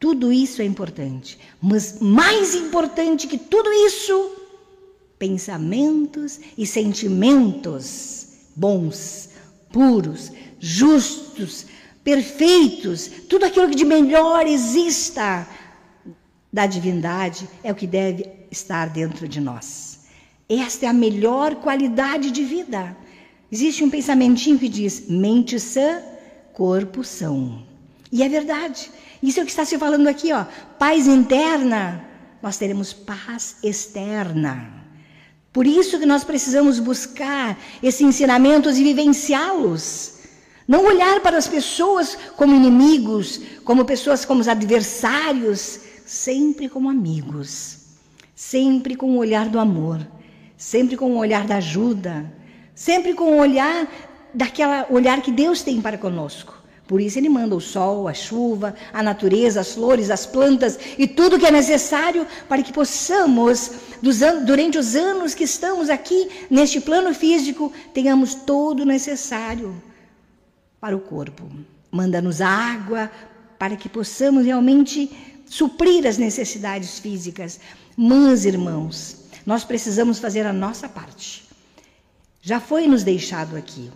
Tudo 0.00 0.32
isso 0.32 0.62
é 0.62 0.64
importante, 0.64 1.38
mas 1.60 2.00
mais 2.00 2.54
importante 2.54 3.26
que 3.26 3.38
tudo 3.38 3.70
isso, 3.72 4.32
pensamentos 5.18 6.40
e 6.56 6.66
sentimentos 6.66 8.26
bons, 8.54 9.30
puros, 9.70 10.32
justos, 10.58 11.66
perfeitos, 12.02 13.10
tudo 13.28 13.44
aquilo 13.44 13.68
que 13.68 13.76
de 13.76 13.84
melhor 13.84 14.46
exista 14.46 15.46
da 16.52 16.66
divindade 16.66 17.48
é 17.62 17.70
o 17.70 17.74
que 17.74 17.86
deve 17.86 18.26
estar 18.50 18.88
dentro 18.88 19.28
de 19.28 19.40
nós. 19.40 20.06
Esta 20.48 20.86
é 20.86 20.88
a 20.88 20.92
melhor 20.92 21.56
qualidade 21.56 22.30
de 22.30 22.44
vida. 22.44 22.96
Existe 23.50 23.84
um 23.84 23.90
pensamentinho 23.90 24.58
que 24.58 24.68
diz: 24.68 25.08
mente 25.08 25.58
sã, 25.60 26.00
corpo 26.52 27.04
são. 27.04 27.62
E 28.10 28.22
é 28.22 28.28
verdade. 28.28 28.90
Isso 29.22 29.40
é 29.40 29.42
o 29.42 29.46
que 29.46 29.52
está 29.52 29.64
se 29.64 29.78
falando 29.78 30.08
aqui, 30.08 30.32
ó. 30.32 30.44
Paz 30.78 31.06
interna, 31.06 32.04
nós 32.42 32.56
teremos 32.56 32.92
paz 32.92 33.56
externa. 33.62 34.84
Por 35.52 35.66
isso 35.66 35.98
que 35.98 36.06
nós 36.06 36.22
precisamos 36.22 36.78
buscar 36.78 37.58
esses 37.82 38.02
ensinamentos 38.02 38.76
e 38.76 38.84
vivenciá-los. 38.84 40.16
Não 40.68 40.84
olhar 40.84 41.20
para 41.20 41.38
as 41.38 41.48
pessoas 41.48 42.18
como 42.36 42.54
inimigos, 42.54 43.40
como 43.64 43.84
pessoas 43.84 44.24
como 44.24 44.40
os 44.40 44.48
adversários, 44.48 45.80
sempre 46.04 46.68
como 46.68 46.90
amigos, 46.90 47.78
sempre 48.34 48.96
com 48.96 49.12
o 49.12 49.18
olhar 49.18 49.48
do 49.48 49.58
amor, 49.58 50.06
sempre 50.56 50.96
com 50.96 51.12
o 51.12 51.18
olhar 51.18 51.46
da 51.46 51.56
ajuda, 51.56 52.30
sempre 52.76 53.14
com 53.14 53.32
o 53.32 53.38
olhar 53.38 53.90
daquela 54.32 54.86
olhar 54.90 55.22
que 55.22 55.32
Deus 55.32 55.62
tem 55.62 55.80
para 55.80 55.96
conosco. 55.96 56.54
Por 56.86 57.00
isso 57.00 57.18
ele 57.18 57.28
manda 57.28 57.56
o 57.56 57.60
sol, 57.60 58.06
a 58.06 58.14
chuva, 58.14 58.76
a 58.92 59.02
natureza, 59.02 59.60
as 59.60 59.72
flores, 59.72 60.08
as 60.08 60.24
plantas 60.24 60.78
e 60.96 61.08
tudo 61.08 61.38
que 61.38 61.46
é 61.46 61.50
necessário 61.50 62.24
para 62.48 62.62
que 62.62 62.72
possamos, 62.72 63.72
durante 64.46 64.78
os 64.78 64.94
anos 64.94 65.34
que 65.34 65.42
estamos 65.42 65.90
aqui 65.90 66.28
neste 66.48 66.80
plano 66.80 67.12
físico, 67.12 67.72
tenhamos 67.92 68.36
todo 68.36 68.80
o 68.80 68.86
necessário 68.86 69.82
para 70.80 70.96
o 70.96 71.00
corpo. 71.00 71.50
Manda-nos 71.90 72.40
água 72.40 73.10
para 73.58 73.74
que 73.74 73.88
possamos 73.88 74.44
realmente 74.44 75.10
suprir 75.46 76.06
as 76.06 76.18
necessidades 76.18 77.00
físicas. 77.00 77.58
Mas, 77.96 78.44
irmãos, 78.44 79.24
nós 79.44 79.64
precisamos 79.64 80.20
fazer 80.20 80.46
a 80.46 80.52
nossa 80.52 80.88
parte. 80.88 81.45
Já 82.46 82.60
foi 82.60 82.86
nos 82.86 83.02
deixado 83.02 83.56
aqui. 83.56 83.90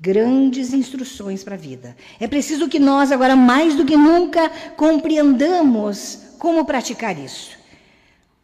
grandes 0.00 0.72
instruções 0.72 1.42
para 1.42 1.56
a 1.56 1.58
vida. 1.58 1.96
É 2.20 2.28
preciso 2.28 2.68
que 2.68 2.78
nós, 2.78 3.10
agora 3.10 3.34
mais 3.34 3.74
do 3.74 3.84
que 3.84 3.96
nunca, 3.96 4.48
compreendamos 4.76 6.18
como 6.38 6.64
praticar 6.64 7.18
isso. 7.18 7.58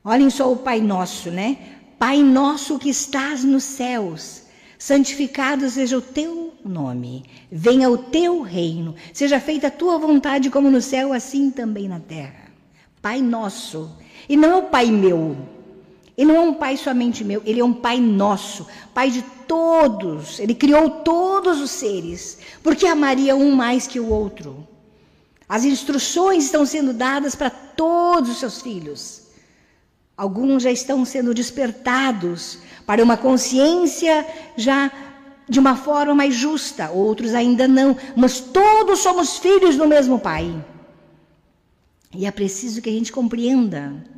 Olhem 0.04 0.28
só 0.28 0.50
o 0.52 0.56
Pai 0.56 0.80
Nosso, 0.80 1.30
né? 1.30 1.56
Pai 2.00 2.20
Nosso 2.20 2.80
que 2.80 2.90
estás 2.90 3.44
nos 3.44 3.62
céus, 3.62 4.42
santificado 4.76 5.70
seja 5.70 5.96
o 5.98 6.02
teu 6.02 6.52
nome, 6.64 7.24
venha 7.50 7.88
o 7.88 7.98
teu 7.98 8.42
reino, 8.42 8.96
seja 9.12 9.38
feita 9.38 9.68
a 9.68 9.70
tua 9.70 9.98
vontade, 9.98 10.50
como 10.50 10.68
no 10.68 10.82
céu, 10.82 11.12
assim 11.12 11.48
também 11.48 11.88
na 11.88 12.00
terra. 12.00 12.50
Pai 13.00 13.20
Nosso. 13.20 13.88
E 14.28 14.36
não 14.36 14.50
é 14.50 14.56
o 14.56 14.62
Pai 14.64 14.86
meu. 14.86 15.36
Ele 16.18 16.32
não 16.32 16.36
é 16.36 16.40
um 16.40 16.54
Pai 16.54 16.76
somente 16.76 17.22
meu, 17.22 17.40
ele 17.46 17.60
é 17.60 17.64
um 17.64 17.72
Pai 17.72 18.00
nosso, 18.00 18.66
Pai 18.92 19.08
de 19.08 19.22
todos. 19.46 20.40
Ele 20.40 20.52
criou 20.52 20.90
todos 20.90 21.60
os 21.60 21.70
seres, 21.70 22.38
porque 22.60 22.88
amaria 22.88 23.36
um 23.36 23.54
mais 23.54 23.86
que 23.86 24.00
o 24.00 24.10
outro. 24.10 24.66
As 25.48 25.64
instruções 25.64 26.46
estão 26.46 26.66
sendo 26.66 26.92
dadas 26.92 27.36
para 27.36 27.50
todos 27.50 28.30
os 28.30 28.38
seus 28.38 28.60
filhos. 28.60 29.28
Alguns 30.16 30.64
já 30.64 30.72
estão 30.72 31.04
sendo 31.04 31.32
despertados 31.32 32.58
para 32.84 33.00
uma 33.00 33.16
consciência 33.16 34.26
já 34.56 34.90
de 35.48 35.60
uma 35.60 35.76
forma 35.76 36.16
mais 36.16 36.34
justa, 36.34 36.90
outros 36.90 37.32
ainda 37.32 37.68
não, 37.68 37.96
mas 38.16 38.40
todos 38.40 38.98
somos 38.98 39.38
filhos 39.38 39.76
do 39.76 39.86
mesmo 39.86 40.18
Pai. 40.18 40.52
E 42.12 42.26
é 42.26 42.30
preciso 42.32 42.82
que 42.82 42.90
a 42.90 42.92
gente 42.92 43.12
compreenda. 43.12 44.17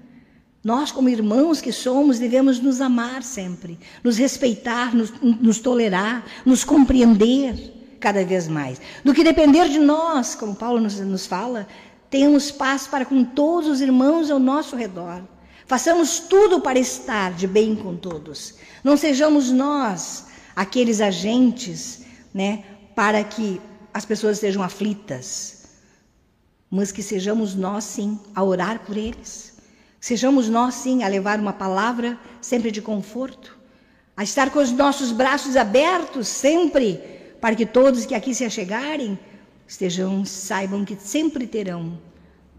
Nós, 0.63 0.93
como 0.93 1.09
irmãos 1.09 1.61
que 1.61 1.73
somos, 1.73 2.19
devemos 2.19 2.61
nos 2.61 2.81
amar 2.83 3.23
sempre, 3.23 3.79
nos 4.05 4.19
respeitar, 4.19 4.95
nos, 4.95 5.11
nos 5.21 5.59
tolerar, 5.59 6.25
nos 6.45 6.65
compreender 6.65 7.97
cada 7.99 8.25
vez 8.25 8.47
mais. 8.47 8.81
Do 9.03 9.15
que 9.15 9.25
depender 9.25 9.69
de 9.69 9.79
nós, 9.79 10.35
como 10.35 10.55
Paulo 10.55 10.81
nos, 10.81 11.01
nos 11.01 11.27
fala, 11.27 11.67
tenhamos 12.11 12.51
paz 12.51 12.87
para 12.87 13.07
com 13.07 13.25
todos 13.25 13.71
os 13.71 13.81
irmãos 13.81 14.31
ao 14.31 14.39
nosso 14.39 14.77
redor. 14.77 15.23
Façamos 15.67 16.19
tudo 16.19 16.61
para 16.61 16.79
estar 16.79 17.33
de 17.33 17.47
bem 17.47 17.75
com 17.75 17.97
todos. 17.97 18.57
Não 18.85 18.97
sejamos 18.97 19.51
nós 19.51 20.27
aqueles 20.55 21.01
agentes, 21.01 22.03
né, 22.35 22.65
para 22.95 23.23
que 23.25 23.61
as 23.95 24.05
pessoas 24.05 24.37
estejam 24.37 24.63
aflitas, 24.63 25.65
mas 26.71 26.93
que 26.93 27.03
sejamos 27.03 27.55
nós 27.55 27.85
sim 27.85 28.19
a 28.35 28.43
orar 28.45 28.81
por 28.81 28.97
eles. 28.97 29.50
Sejamos 30.01 30.49
nós 30.49 30.75
sim 30.75 31.03
a 31.03 31.09
levar 31.09 31.39
uma 31.39 31.53
palavra 31.53 32.19
sempre 32.41 32.71
de 32.71 32.81
conforto, 32.81 33.59
a 34.17 34.25
estar 34.25 34.51
com 34.51 34.59
os 34.59 34.73
nossos 34.73 35.13
braços 35.13 35.57
abertos 35.57 36.27
sempre 36.27 36.99
para 37.41 37.55
que 37.55 37.67
todos 37.67 38.07
que 38.07 38.15
aqui 38.15 38.35
se 38.35 38.45
achegarem 38.45 39.19
estejam, 39.69 40.25
saibam 40.25 40.85
que 40.85 40.97
sempre 40.97 41.47
terão 41.47 41.99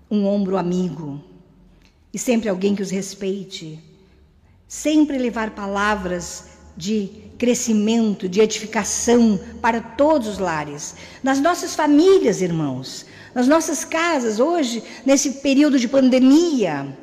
um 0.09 0.25
ombro 0.25 0.55
amigo 0.55 1.21
e 2.13 2.19
sempre 2.19 2.47
alguém 2.47 2.75
que 2.75 2.81
os 2.83 2.91
respeite. 2.91 3.79
Sempre 4.67 5.17
levar 5.17 5.51
palavras 5.51 6.45
de 6.77 7.09
crescimento, 7.37 8.29
de 8.29 8.39
edificação 8.39 9.39
para 9.61 9.81
todos 9.81 10.27
os 10.27 10.37
lares. 10.37 10.95
Nas 11.21 11.39
nossas 11.39 11.75
famílias, 11.75 12.41
irmãos, 12.41 13.05
nas 13.33 13.47
nossas 13.47 13.83
casas, 13.83 14.39
hoje, 14.39 14.83
nesse 15.05 15.31
período 15.41 15.77
de 15.77 15.87
pandemia, 15.87 16.97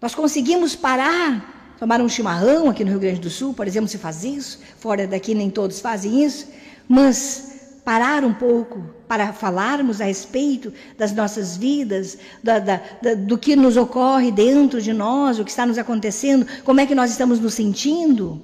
nós 0.00 0.14
conseguimos 0.14 0.74
parar, 0.74 1.74
tomar 1.78 2.00
um 2.00 2.08
chimarrão 2.08 2.70
aqui 2.70 2.84
no 2.84 2.90
Rio 2.90 3.00
Grande 3.00 3.20
do 3.20 3.30
Sul, 3.30 3.52
por 3.52 3.66
exemplo, 3.66 3.88
se 3.88 3.98
faz 3.98 4.24
isso, 4.24 4.60
fora 4.78 5.06
daqui 5.06 5.34
nem 5.34 5.50
todos 5.50 5.80
fazem 5.80 6.24
isso, 6.24 6.48
mas 6.88 7.80
parar 7.84 8.24
um 8.24 8.32
pouco 8.32 8.82
para 9.08 9.32
falarmos 9.32 10.00
a 10.00 10.04
respeito 10.04 10.72
das 10.96 11.12
nossas 11.12 11.56
vidas, 11.56 12.16
da, 12.42 12.58
da, 12.58 12.80
da, 13.02 13.14
do 13.14 13.36
que 13.36 13.56
nos 13.56 13.76
ocorre 13.76 14.30
dentro 14.30 14.80
de 14.80 14.92
nós, 14.92 15.38
o 15.38 15.44
que 15.44 15.50
está 15.50 15.66
nos 15.66 15.78
acontecendo, 15.78 16.46
como 16.64 16.80
é 16.80 16.86
que 16.86 16.94
nós 16.94 17.10
estamos 17.10 17.40
nos 17.40 17.54
sentindo, 17.54 18.40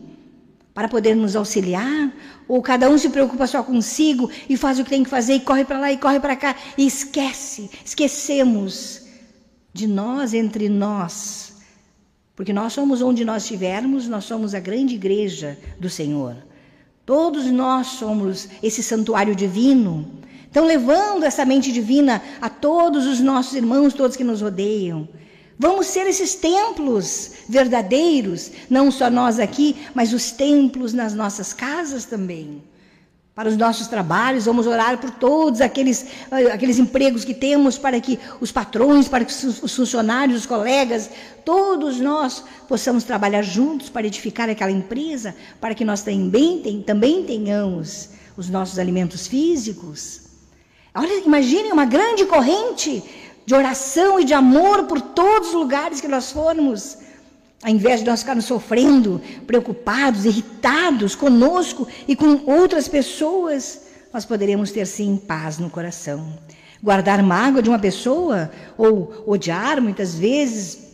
para 0.74 0.88
poder 0.88 1.14
nos 1.14 1.34
auxiliar, 1.34 2.12
ou 2.46 2.60
cada 2.60 2.90
um 2.90 2.98
se 2.98 3.08
preocupa 3.08 3.46
só 3.46 3.62
consigo 3.62 4.30
e 4.46 4.58
faz 4.58 4.78
o 4.78 4.84
que 4.84 4.90
tem 4.90 5.02
que 5.02 5.08
fazer 5.08 5.34
e 5.34 5.40
corre 5.40 5.64
para 5.64 5.78
lá 5.78 5.90
e 5.90 5.96
corre 5.96 6.20
para 6.20 6.36
cá 6.36 6.54
e 6.76 6.86
esquece, 6.86 7.70
esquecemos 7.82 9.00
de 9.72 9.86
nós 9.86 10.34
entre 10.34 10.68
nós. 10.68 11.45
Porque 12.36 12.52
nós 12.52 12.74
somos 12.74 13.00
onde 13.00 13.24
nós 13.24 13.44
estivermos, 13.44 14.06
nós 14.06 14.24
somos 14.24 14.54
a 14.54 14.60
grande 14.60 14.94
igreja 14.94 15.58
do 15.80 15.88
Senhor. 15.88 16.36
Todos 17.06 17.46
nós 17.46 17.86
somos 17.86 18.48
esse 18.62 18.82
santuário 18.82 19.34
divino. 19.34 20.06
Então, 20.50 20.66
levando 20.66 21.24
essa 21.24 21.46
mente 21.46 21.72
divina 21.72 22.22
a 22.40 22.50
todos 22.50 23.06
os 23.06 23.20
nossos 23.20 23.54
irmãos, 23.54 23.94
todos 23.94 24.16
que 24.16 24.24
nos 24.24 24.42
rodeiam. 24.42 25.08
Vamos 25.58 25.86
ser 25.86 26.06
esses 26.06 26.34
templos 26.34 27.32
verdadeiros, 27.48 28.50
não 28.68 28.90
só 28.90 29.08
nós 29.08 29.38
aqui, 29.38 29.74
mas 29.94 30.12
os 30.12 30.30
templos 30.30 30.92
nas 30.92 31.14
nossas 31.14 31.54
casas 31.54 32.04
também. 32.04 32.62
Para 33.36 33.50
os 33.50 33.56
nossos 33.58 33.86
trabalhos, 33.86 34.46
vamos 34.46 34.66
orar 34.66 34.96
por 34.96 35.10
todos 35.10 35.60
aqueles, 35.60 36.06
eh, 36.30 36.50
aqueles 36.50 36.78
empregos 36.78 37.22
que 37.22 37.34
temos, 37.34 37.76
para 37.76 38.00
que 38.00 38.18
os 38.40 38.50
patrões, 38.50 39.08
para 39.08 39.26
que 39.26 39.30
os 39.30 39.76
funcionários, 39.76 40.40
os 40.40 40.46
colegas, 40.46 41.10
todos 41.44 42.00
nós 42.00 42.42
possamos 42.66 43.04
trabalhar 43.04 43.42
juntos 43.42 43.90
para 43.90 44.06
edificar 44.06 44.48
aquela 44.48 44.70
empresa, 44.70 45.36
para 45.60 45.74
que 45.74 45.84
nós 45.84 46.00
também, 46.00 46.82
também 46.86 47.24
tenhamos 47.24 48.08
os 48.38 48.48
nossos 48.48 48.78
alimentos 48.78 49.26
físicos. 49.26 50.22
Olha, 50.94 51.20
imaginem 51.20 51.72
uma 51.72 51.84
grande 51.84 52.24
corrente 52.24 53.04
de 53.44 53.54
oração 53.54 54.18
e 54.18 54.24
de 54.24 54.32
amor 54.32 54.84
por 54.84 54.98
todos 54.98 55.48
os 55.48 55.54
lugares 55.54 56.00
que 56.00 56.08
nós 56.08 56.32
formos. 56.32 56.96
Ao 57.62 57.70
invés 57.70 58.00
de 58.00 58.06
nós 58.06 58.20
ficarmos 58.20 58.44
sofrendo, 58.44 59.20
preocupados, 59.46 60.24
irritados 60.24 61.14
conosco 61.14 61.88
e 62.06 62.14
com 62.14 62.42
outras 62.46 62.86
pessoas, 62.86 63.82
nós 64.12 64.24
poderemos 64.24 64.70
ter 64.70 64.86
sim 64.86 65.16
paz 65.16 65.58
no 65.58 65.70
coração. 65.70 66.38
Guardar 66.82 67.22
mágoa 67.22 67.62
de 67.62 67.68
uma 67.68 67.78
pessoa 67.78 68.50
ou 68.76 69.24
odiar 69.26 69.80
muitas 69.80 70.14
vezes, 70.14 70.86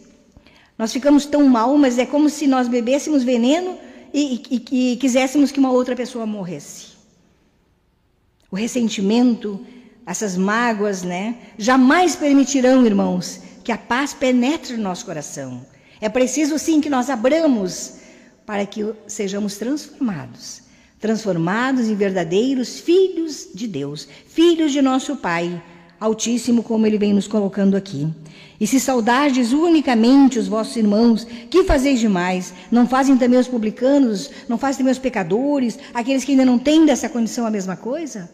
nós 0.79 0.93
ficamos 0.93 1.27
tão 1.27 1.47
mal, 1.49 1.77
mas 1.77 1.99
é 1.99 2.07
como 2.07 2.31
se 2.31 2.47
nós 2.47 2.69
bebêssemos 2.69 3.23
veneno 3.23 3.77
e, 4.15 4.43
e, 4.51 4.93
e 4.93 4.97
quiséssemos 4.97 5.51
que 5.51 5.59
uma 5.59 5.71
outra 5.71 5.97
pessoa 5.97 6.25
morresse. 6.25 6.93
O 8.51 8.57
ressentimento 8.57 9.61
essas 10.07 10.37
mágoas, 10.37 11.03
né, 11.03 11.37
jamais 11.57 12.17
permitirão, 12.17 12.85
irmãos, 12.85 13.41
que 13.63 13.71
a 13.71 13.79
paz 13.79 14.13
penetre 14.13 14.77
no 14.77 14.83
nosso 14.83 15.07
coração. 15.07 15.65
É 16.03 16.09
preciso 16.09 16.59
sim 16.59 16.81
que 16.81 16.91
nós 16.91 17.09
abramos 17.09 17.93
para 18.45 18.67
que 18.67 18.85
sejamos 19.07 19.57
transformados, 19.57 20.63
transformados 20.99 21.87
em 21.87 21.95
verdadeiros 21.95 22.81
filhos 22.81 23.47
de 23.55 23.69
Deus, 23.69 24.09
filhos 24.27 24.73
de 24.73 24.83
nosso 24.83 25.15
Pai 25.15 25.63
Altíssimo, 26.01 26.65
como 26.65 26.89
ele 26.89 26.99
vem 26.99 27.15
nos 27.15 27.29
colocando 27.29 27.77
aqui. 27.77 28.13
E 28.59 28.67
se 28.67 28.81
saudardes 28.81 29.53
unicamente 29.53 30.41
os 30.41 30.49
vossos 30.49 30.75
irmãos, 30.75 31.25
que 31.49 31.63
fazeis 31.63 32.01
demais? 32.01 32.53
Não 32.69 32.85
fazem 32.89 33.17
também 33.17 33.39
os 33.39 33.47
publicanos, 33.47 34.29
não 34.49 34.59
fazem 34.59 34.79
também 34.79 34.91
os 34.91 34.99
pecadores, 34.99 35.79
aqueles 35.95 36.25
que 36.25 36.33
ainda 36.33 36.45
não 36.45 36.59
têm 36.59 36.85
dessa 36.85 37.09
condição 37.09 37.47
a 37.47 37.51
mesma 37.51 37.77
coisa? 37.77 38.29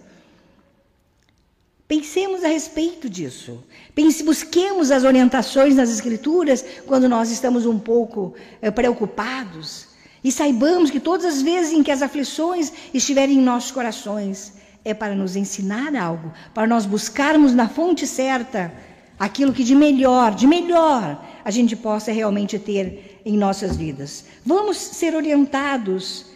Pensemos 1.89 2.45
a 2.45 2.49
respeito 2.49 3.09
disso. 3.09 3.65
Pense, 3.95 4.23
busquemos 4.23 4.91
as 4.91 5.05
orientações 5.05 5.75
nas 5.75 5.89
Escrituras 5.89 6.63
quando 6.87 7.09
nós 7.09 7.31
estamos 7.31 7.65
um 7.65 7.79
pouco 7.79 8.35
é, 8.61 8.71
preocupados. 8.71 9.87
E 10.23 10.31
saibamos 10.31 10.91
que 10.91 11.01
todas 11.01 11.25
as 11.25 11.41
vezes 11.41 11.73
em 11.73 11.83
que 11.83 11.91
as 11.91 12.03
aflições 12.03 12.71
estiverem 12.93 13.39
em 13.39 13.43
nossos 13.43 13.71
corações, 13.71 14.53
é 14.85 14.93
para 14.93 15.15
nos 15.15 15.35
ensinar 15.35 15.97
algo, 15.97 16.31
para 16.53 16.67
nós 16.67 16.85
buscarmos 16.85 17.55
na 17.55 17.71
fonte 17.71 18.07
certa 18.07 18.71
aquilo 19.19 19.55
que 19.55 19.65
de 19.65 19.75
melhor, 19.75 20.35
de 20.35 20.47
melhor, 20.47 21.25
a 21.43 21.51
gente 21.51 21.75
possa 21.75 22.13
realmente 22.13 22.59
ter 22.59 23.21
em 23.25 23.37
nossas 23.37 23.77
vidas. 23.77 24.27
Vamos 24.45 24.77
ser 24.77 25.15
orientados 25.15 26.27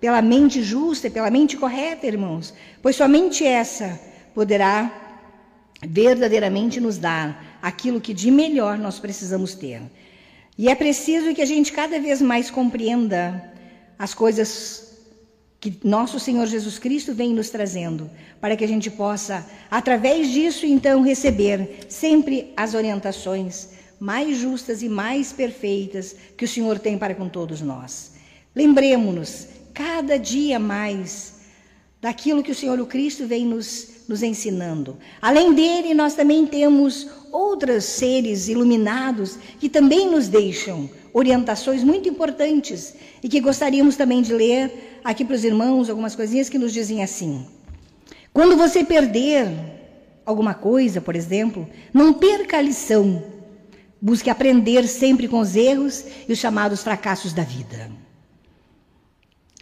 pela 0.00 0.22
mente 0.22 0.62
justa 0.62 1.08
e 1.08 1.10
pela 1.10 1.30
mente 1.30 1.56
correta, 1.56 2.06
irmãos, 2.06 2.54
pois 2.80 2.94
somente 2.94 3.44
essa 3.44 4.09
poderá 4.40 4.90
verdadeiramente 5.86 6.80
nos 6.80 6.96
dar 6.96 7.58
aquilo 7.60 8.00
que 8.00 8.14
de 8.14 8.30
melhor 8.30 8.78
nós 8.78 8.98
precisamos 8.98 9.54
ter. 9.54 9.82
E 10.56 10.66
é 10.70 10.74
preciso 10.74 11.34
que 11.34 11.42
a 11.42 11.44
gente 11.44 11.70
cada 11.70 12.00
vez 12.00 12.22
mais 12.22 12.50
compreenda 12.50 13.52
as 13.98 14.14
coisas 14.14 14.94
que 15.60 15.78
nosso 15.84 16.18
Senhor 16.18 16.46
Jesus 16.46 16.78
Cristo 16.78 17.12
vem 17.12 17.34
nos 17.34 17.50
trazendo, 17.50 18.10
para 18.40 18.56
que 18.56 18.64
a 18.64 18.66
gente 18.66 18.90
possa, 18.90 19.46
através 19.70 20.30
disso, 20.30 20.64
então, 20.64 21.02
receber 21.02 21.80
sempre 21.86 22.54
as 22.56 22.72
orientações 22.72 23.68
mais 24.00 24.38
justas 24.38 24.80
e 24.80 24.88
mais 24.88 25.34
perfeitas 25.34 26.16
que 26.34 26.46
o 26.46 26.48
Senhor 26.48 26.78
tem 26.78 26.96
para 26.96 27.14
com 27.14 27.28
todos 27.28 27.60
nós. 27.60 28.12
Lembremos-nos, 28.56 29.48
cada 29.74 30.18
dia 30.18 30.58
mais, 30.58 31.40
daquilo 32.00 32.42
que 32.42 32.52
o 32.52 32.54
Senhor 32.54 32.80
o 32.80 32.86
Cristo 32.86 33.26
vem 33.26 33.44
nos, 33.44 33.99
nos 34.10 34.24
ensinando. 34.24 34.98
Além 35.22 35.54
dele, 35.54 35.94
nós 35.94 36.14
também 36.14 36.44
temos 36.44 37.06
outros 37.30 37.84
seres 37.84 38.48
iluminados 38.48 39.38
que 39.60 39.68
também 39.68 40.10
nos 40.10 40.26
deixam 40.26 40.90
orientações 41.12 41.84
muito 41.84 42.08
importantes 42.08 42.92
e 43.22 43.28
que 43.28 43.40
gostaríamos 43.40 43.94
também 43.94 44.20
de 44.20 44.34
ler 44.34 45.00
aqui 45.04 45.24
para 45.24 45.36
os 45.36 45.44
irmãos 45.44 45.88
algumas 45.88 46.16
coisinhas 46.16 46.48
que 46.48 46.58
nos 46.58 46.72
dizem 46.72 47.04
assim. 47.04 47.46
Quando 48.32 48.56
você 48.56 48.82
perder 48.84 49.48
alguma 50.26 50.54
coisa, 50.54 51.00
por 51.00 51.14
exemplo, 51.14 51.68
não 51.94 52.12
perca 52.12 52.58
a 52.58 52.62
lição. 52.62 53.22
Busque 54.02 54.28
aprender 54.28 54.88
sempre 54.88 55.28
com 55.28 55.38
os 55.38 55.54
erros 55.54 56.04
e 56.28 56.32
os 56.32 56.38
chamados 56.38 56.82
fracassos 56.82 57.32
da 57.32 57.44
vida. 57.44 57.90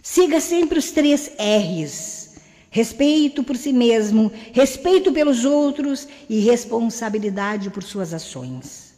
Siga 0.01 0.41
sempre 0.41 0.79
os 0.79 0.89
três 0.89 1.31
R's: 1.37 2.18
respeito 2.69 3.43
por 3.43 3.57
si 3.57 3.73
mesmo, 3.73 4.31
respeito 4.53 5.11
pelos 5.11 5.45
outros 5.45 6.07
e 6.29 6.39
responsabilidade 6.39 7.69
por 7.69 7.83
suas 7.83 8.13
ações. 8.13 8.93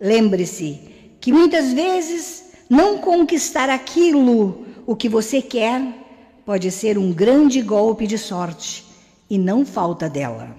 Lembre-se 0.00 0.80
que 1.20 1.32
muitas 1.32 1.72
vezes 1.72 2.44
não 2.68 2.98
conquistar 2.98 3.68
aquilo 3.68 4.66
o 4.86 4.96
que 4.96 5.08
você 5.08 5.40
quer 5.40 5.80
pode 6.44 6.70
ser 6.70 6.98
um 6.98 7.12
grande 7.12 7.62
golpe 7.62 8.06
de 8.06 8.18
sorte 8.18 8.84
e 9.30 9.38
não 9.38 9.64
falta 9.64 10.08
dela. 10.08 10.56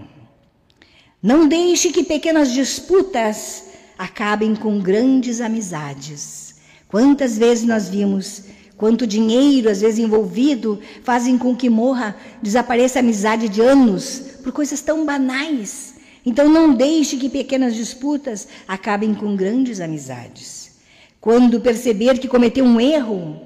Não 1.22 1.48
deixe 1.48 1.92
que 1.92 2.04
pequenas 2.04 2.52
disputas 2.52 3.66
acabem 3.98 4.56
com 4.56 4.80
grandes 4.80 5.42
amizades. 5.42 6.56
Quantas 6.88 7.38
vezes 7.38 7.66
nós 7.66 7.90
vimos 7.90 8.44
quanto 8.78 9.08
dinheiro, 9.08 9.70
às 9.70 9.82
vezes 9.82 10.00
envolvido, 10.00 10.80
fazem 11.04 11.38
com 11.38 11.56
que 11.56 11.70
morra, 11.70 12.16
desapareça 12.42 13.00
a 13.00 13.02
amizade 13.02 13.48
de 13.50 13.62
anos 13.62 14.22
por 14.44 14.52
coisas 14.52 14.82
tão 14.82 15.06
banais. 15.06 15.96
Então 16.26 16.48
não 16.50 16.74
deixe 16.74 17.18
que 17.18 17.30
pequenas 17.30 17.76
disputas 17.76 18.48
acabem 18.68 19.14
com 19.14 19.36
grandes 19.36 19.80
amizades. 19.80 20.72
Quando 21.20 21.62
perceber 21.62 22.20
que 22.20 22.28
cometeu 22.28 22.66
um 22.66 22.80
erro, 22.80 23.42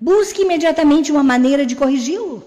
busque 0.00 0.42
imediatamente 0.42 1.10
uma 1.10 1.22
maneira 1.22 1.66
de 1.66 1.76
corrigi-lo. 1.76 2.42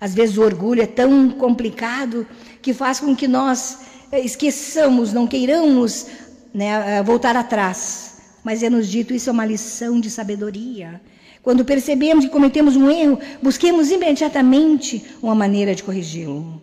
Às 0.00 0.14
vezes 0.14 0.36
o 0.36 0.42
orgulho 0.42 0.82
é 0.82 0.86
tão 0.86 1.30
complicado 1.30 2.26
que 2.60 2.74
faz 2.74 3.00
com 3.00 3.14
que 3.16 3.26
nós 3.26 3.78
eh, 4.12 4.20
esqueçamos, 4.20 5.12
não 5.12 5.26
queiramos 5.26 6.06
né, 6.52 6.98
eh, 6.98 7.02
voltar 7.02 7.36
atrás. 7.36 8.13
Mas 8.44 8.62
é 8.62 8.68
nos 8.68 8.86
dito 8.86 9.14
isso 9.14 9.30
é 9.30 9.32
uma 9.32 9.46
lição 9.46 9.98
de 9.98 10.10
sabedoria. 10.10 11.00
Quando 11.42 11.64
percebemos 11.64 12.26
que 12.26 12.30
cometemos 12.30 12.76
um 12.76 12.90
erro, 12.90 13.18
busquemos 13.42 13.90
imediatamente 13.90 15.04
uma 15.22 15.34
maneira 15.34 15.74
de 15.74 15.82
corrigi-lo. 15.82 16.62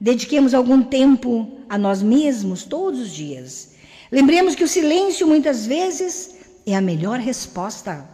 Dediquemos 0.00 0.52
algum 0.52 0.82
tempo 0.82 1.58
a 1.68 1.78
nós 1.78 2.02
mesmos 2.02 2.64
todos 2.64 3.00
os 3.00 3.10
dias. 3.10 3.74
Lembremos 4.10 4.56
que 4.56 4.64
o 4.64 4.68
silêncio 4.68 5.26
muitas 5.26 5.64
vezes 5.64 6.34
é 6.66 6.74
a 6.74 6.80
melhor 6.80 7.20
resposta 7.20 8.04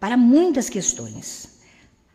para 0.00 0.16
muitas 0.16 0.68
questões. 0.68 1.58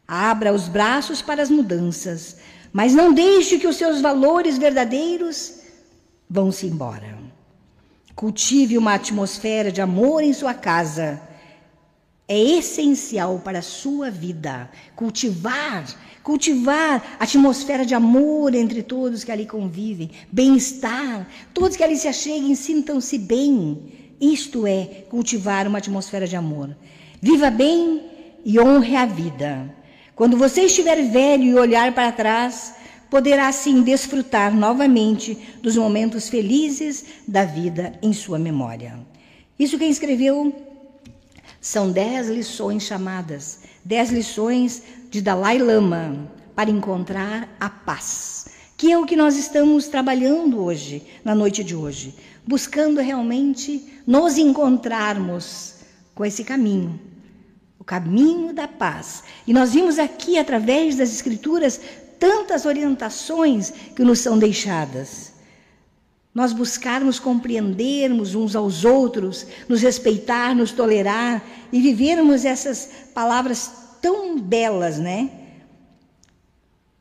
Abra 0.06 0.53
os 0.53 0.67
braços 0.67 1.21
para 1.21 1.41
as 1.41 1.49
mudanças, 1.49 2.38
mas 2.71 2.93
não 2.93 3.13
deixe 3.13 3.58
que 3.58 3.67
os 3.67 3.77
seus 3.77 4.01
valores 4.01 4.58
verdadeiros 4.58 5.60
vão-se 6.29 6.67
embora. 6.67 7.22
Cultive 8.15 8.78
uma 8.78 8.93
atmosfera 8.93 9.71
de 9.71 9.82
amor 9.82 10.23
em 10.23 10.34
sua 10.34 10.54
casa. 10.54 11.19
É 12.28 12.39
essencial 12.39 13.39
para 13.43 13.60
a 13.60 13.63
sua 13.63 14.10
vida 14.10 14.69
cultivar, 14.95 15.86
cultivar 16.23 17.17
atmosfera 17.19 17.86
de 17.86 17.93
amor 17.93 18.56
entre 18.56 18.82
todos 18.82 19.23
que 19.23 19.32
ali 19.32 19.45
convivem, 19.45 20.10
bem-estar, 20.32 21.28
todos 21.54 21.76
que 21.76 21.84
ali 21.84 21.97
se 21.97 22.08
acheguem, 22.08 22.56
sintam-se 22.56 23.17
bem. 23.17 24.15
Isto 24.21 24.65
é 24.65 25.04
cultivar 25.10 25.67
uma 25.67 25.80
atmosfera 25.80 26.26
de 26.26 26.36
amor. 26.36 26.76
Viva 27.21 27.49
bem 27.49 28.02
e 28.45 28.60
honre 28.60 28.95
a 28.95 29.06
vida. 29.06 29.69
Quando 30.15 30.38
você 30.38 30.62
estiver 30.62 31.02
velho 31.10 31.43
e 31.43 31.56
olhar 31.56 31.93
para 31.93 32.12
trás, 32.12 32.76
poderá 33.13 33.47
assim 33.47 33.84
desfrutar 33.84 34.52
novamente 34.52 35.38
dos 35.62 35.78
momentos 35.78 36.30
felizes 36.30 37.06
da 37.28 37.45
vida 37.45 37.93
em 38.02 38.12
sua 38.12 38.39
memória. 38.39 38.99
Isso 39.60 39.78
quem 39.78 39.91
escreveu 39.91 40.52
são 41.62 41.91
dez 41.91 42.28
lições 42.28 42.82
chamadas, 42.82 43.60
dez 43.86 44.10
lições 44.10 44.82
de 45.12 45.21
Dalai 45.21 45.60
Lama 45.60 46.28
para 46.56 46.71
encontrar 46.71 47.56
a 47.60 47.69
paz, 47.69 48.47
que 48.76 48.91
é 48.91 48.97
o 48.97 49.06
que 49.06 49.15
nós 49.15 49.38
estamos 49.38 49.88
trabalhando 49.88 50.63
hoje, 50.63 51.04
na 51.23 51.36
noite 51.36 51.63
de 51.63 51.76
hoje, 51.76 52.15
buscando 52.47 52.99
realmente 52.99 53.93
nos 54.08 54.39
encontrarmos 54.39 55.76
com 56.15 56.26
esse 56.26 56.43
caminho, 56.43 56.99
o 57.78 57.84
caminho 57.84 58.54
da 58.54 58.67
paz. 58.67 59.23
E 59.45 59.54
nós 59.54 59.71
vimos 59.73 59.99
aqui, 59.99 60.39
através 60.39 60.95
das 60.95 61.13
Escrituras, 61.13 61.80
tantas 62.23 62.65
orientações 62.65 63.69
que 63.93 64.01
nos 64.01 64.19
são 64.19 64.39
deixadas. 64.39 65.33
Nós 66.33 66.53
buscarmos 66.53 67.19
compreendermos 67.19 68.33
uns 68.33 68.55
aos 68.55 68.86
outros, 68.86 69.45
nos 69.67 69.81
respeitar, 69.81 70.55
nos 70.55 70.71
tolerar 70.71 71.43
e 71.69 71.81
vivermos 71.81 72.45
essas 72.45 72.89
palavras 73.13 73.69
tão 74.01 74.39
belas, 74.39 74.97
né? 74.97 75.31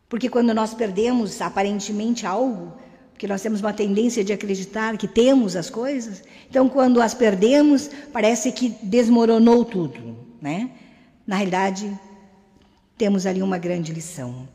Porque 0.08 0.28
quando 0.28 0.52
nós 0.52 0.74
perdemos 0.74 1.40
aparentemente 1.40 2.26
algo, 2.26 2.72
porque 3.12 3.28
nós 3.28 3.40
temos 3.40 3.60
uma 3.60 3.72
tendência 3.72 4.24
de 4.24 4.32
acreditar 4.32 4.96
que 4.96 5.06
temos 5.06 5.54
as 5.54 5.70
coisas, 5.70 6.24
então 6.50 6.68
quando 6.68 7.00
as 7.00 7.14
perdemos, 7.14 7.88
parece 8.12 8.50
que 8.50 8.70
desmoronou 8.82 9.64
tudo, 9.64 10.16
né? 10.40 10.68
Na 11.24 11.36
realidade, 11.36 11.96
temos 12.98 13.24
ali 13.24 13.40
uma 13.40 13.56
grande 13.56 13.92
lição. 13.92 14.48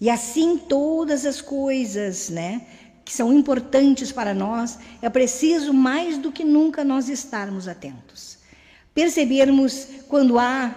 E 0.00 0.10
assim 0.10 0.58
todas 0.58 1.24
as 1.24 1.40
coisas, 1.40 2.28
né, 2.28 2.66
que 3.04 3.12
são 3.12 3.32
importantes 3.32 4.12
para 4.12 4.34
nós, 4.34 4.78
é 5.00 5.08
preciso 5.08 5.72
mais 5.72 6.18
do 6.18 6.30
que 6.32 6.44
nunca 6.44 6.84
nós 6.84 7.08
estarmos 7.08 7.68
atentos. 7.68 8.38
Percebermos 8.92 9.86
quando 10.08 10.38
há 10.38 10.74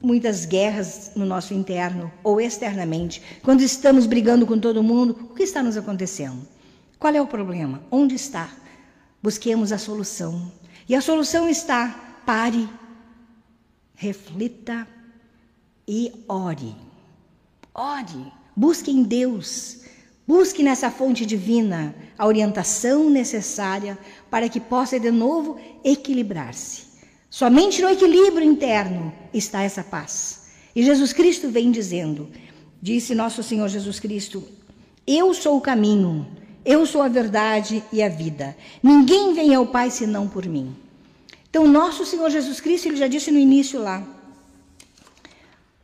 muitas 0.00 0.44
guerras 0.44 1.12
no 1.16 1.24
nosso 1.24 1.54
interno 1.54 2.12
ou 2.22 2.40
externamente, 2.40 3.22
quando 3.42 3.62
estamos 3.62 4.06
brigando 4.06 4.46
com 4.46 4.58
todo 4.58 4.82
mundo, 4.82 5.28
o 5.30 5.34
que 5.34 5.42
está 5.42 5.62
nos 5.62 5.76
acontecendo? 5.76 6.46
Qual 6.98 7.14
é 7.14 7.20
o 7.20 7.26
problema? 7.26 7.82
Onde 7.90 8.14
está? 8.14 8.50
Busquemos 9.22 9.72
a 9.72 9.78
solução. 9.78 10.52
E 10.88 10.94
a 10.94 11.00
solução 11.00 11.48
está: 11.48 12.20
pare, 12.24 12.68
reflita 13.94 14.86
e 15.88 16.12
ore. 16.28 16.85
Ore, 17.78 18.32
busque 18.56 18.90
em 18.90 19.02
Deus, 19.02 19.80
busque 20.26 20.62
nessa 20.62 20.90
fonte 20.90 21.26
divina 21.26 21.94
a 22.16 22.26
orientação 22.26 23.10
necessária 23.10 23.98
para 24.30 24.48
que 24.48 24.58
possa 24.58 24.98
de 24.98 25.10
novo 25.10 25.58
equilibrar-se. 25.84 26.86
Somente 27.28 27.82
no 27.82 27.90
equilíbrio 27.90 28.48
interno 28.48 29.12
está 29.30 29.62
essa 29.62 29.84
paz. 29.84 30.46
E 30.74 30.82
Jesus 30.82 31.12
Cristo 31.12 31.50
vem 31.50 31.70
dizendo, 31.70 32.30
disse 32.80 33.14
nosso 33.14 33.42
Senhor 33.42 33.68
Jesus 33.68 34.00
Cristo: 34.00 34.42
Eu 35.06 35.34
sou 35.34 35.58
o 35.58 35.60
caminho, 35.60 36.26
eu 36.64 36.86
sou 36.86 37.02
a 37.02 37.08
verdade 37.08 37.84
e 37.92 38.02
a 38.02 38.08
vida. 38.08 38.56
Ninguém 38.82 39.34
vem 39.34 39.54
ao 39.54 39.66
Pai 39.66 39.90
senão 39.90 40.26
por 40.26 40.46
mim. 40.46 40.74
Então, 41.50 41.68
nosso 41.68 42.06
Senhor 42.06 42.30
Jesus 42.30 42.58
Cristo, 42.58 42.88
ele 42.88 42.96
já 42.96 43.06
disse 43.06 43.30
no 43.30 43.38
início 43.38 43.78
lá, 43.78 44.15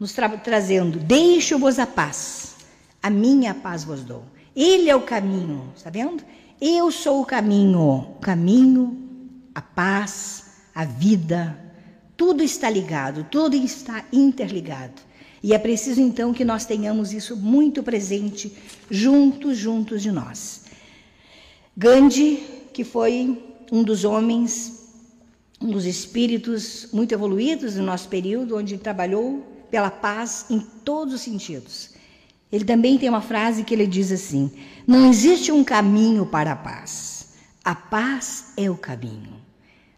nos 0.02 0.12
tra 0.12 0.28
trazendo: 0.28 0.98
Deixo-vos 0.98 1.78
a 1.78 1.86
paz, 1.86 2.56
a 3.00 3.08
minha 3.08 3.55
paz 3.55 3.84
vos 3.84 4.03
dou. 4.03 4.24
Ele 4.55 4.90
é 4.90 4.96
o 4.96 5.03
caminho, 5.03 5.72
está 5.76 5.90
vendo? 5.90 6.24
Eu 6.61 6.90
sou 6.90 7.22
o 7.22 7.24
caminho, 7.24 7.80
o 7.80 8.18
caminho, 8.20 8.98
a 9.55 9.62
paz, 9.62 10.46
a 10.74 10.84
vida. 10.84 11.57
Tudo 12.16 12.42
está 12.42 12.68
ligado, 12.68 13.24
tudo 13.30 13.55
está 13.55 14.05
interligado. 14.12 15.00
E 15.40 15.55
é 15.55 15.59
preciso 15.59 16.00
então 16.00 16.34
que 16.34 16.44
nós 16.44 16.66
tenhamos 16.66 17.12
isso 17.12 17.36
muito 17.36 17.80
presente, 17.80 18.53
juntos, 18.90 19.57
juntos 19.57 20.03
de 20.03 20.11
nós. 20.11 20.62
Gandhi, 21.76 22.42
que 22.72 22.82
foi 22.82 23.40
um 23.70 23.84
dos 23.84 24.05
homens, 24.05 24.88
um 25.61 25.70
dos 25.70 25.86
espíritos 25.86 26.88
muito 26.92 27.12
evoluídos 27.12 27.74
do 27.74 27.82
nosso 27.82 28.09
período, 28.09 28.57
onde 28.57 28.76
trabalhou 28.78 29.51
pela 29.73 29.91
paz 29.91 30.45
em 30.51 30.61
todos 30.61 31.14
os 31.14 31.23
sentidos. 31.23 31.91
Ele 32.53 32.64
também 32.64 32.99
tem 32.99 33.09
uma 33.09 33.23
frase 33.23 33.64
que 33.64 33.73
ele 33.73 33.87
diz 33.87 34.12
assim: 34.12 34.53
Não 34.87 35.09
existe 35.09 35.51
um 35.51 35.64
caminho 35.64 36.27
para 36.27 36.53
a 36.53 36.57
paz. 36.57 37.33
A 37.64 37.75
paz 37.75 38.53
é 38.57 38.70
o 38.70 38.77
caminho. 38.77 39.41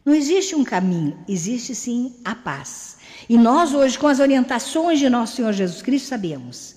Não 0.04 0.14
existe 0.14 0.54
um 0.54 0.62
caminho, 0.62 1.18
existe 1.26 1.74
sim 1.74 2.14
a 2.24 2.34
paz. 2.34 2.98
E 3.28 3.36
nós 3.36 3.74
hoje, 3.74 3.98
com 3.98 4.06
as 4.06 4.20
orientações 4.20 4.98
de 4.98 5.08
nosso 5.08 5.36
Senhor 5.36 5.52
Jesus 5.52 5.82
Cristo, 5.82 6.08
sabemos. 6.08 6.76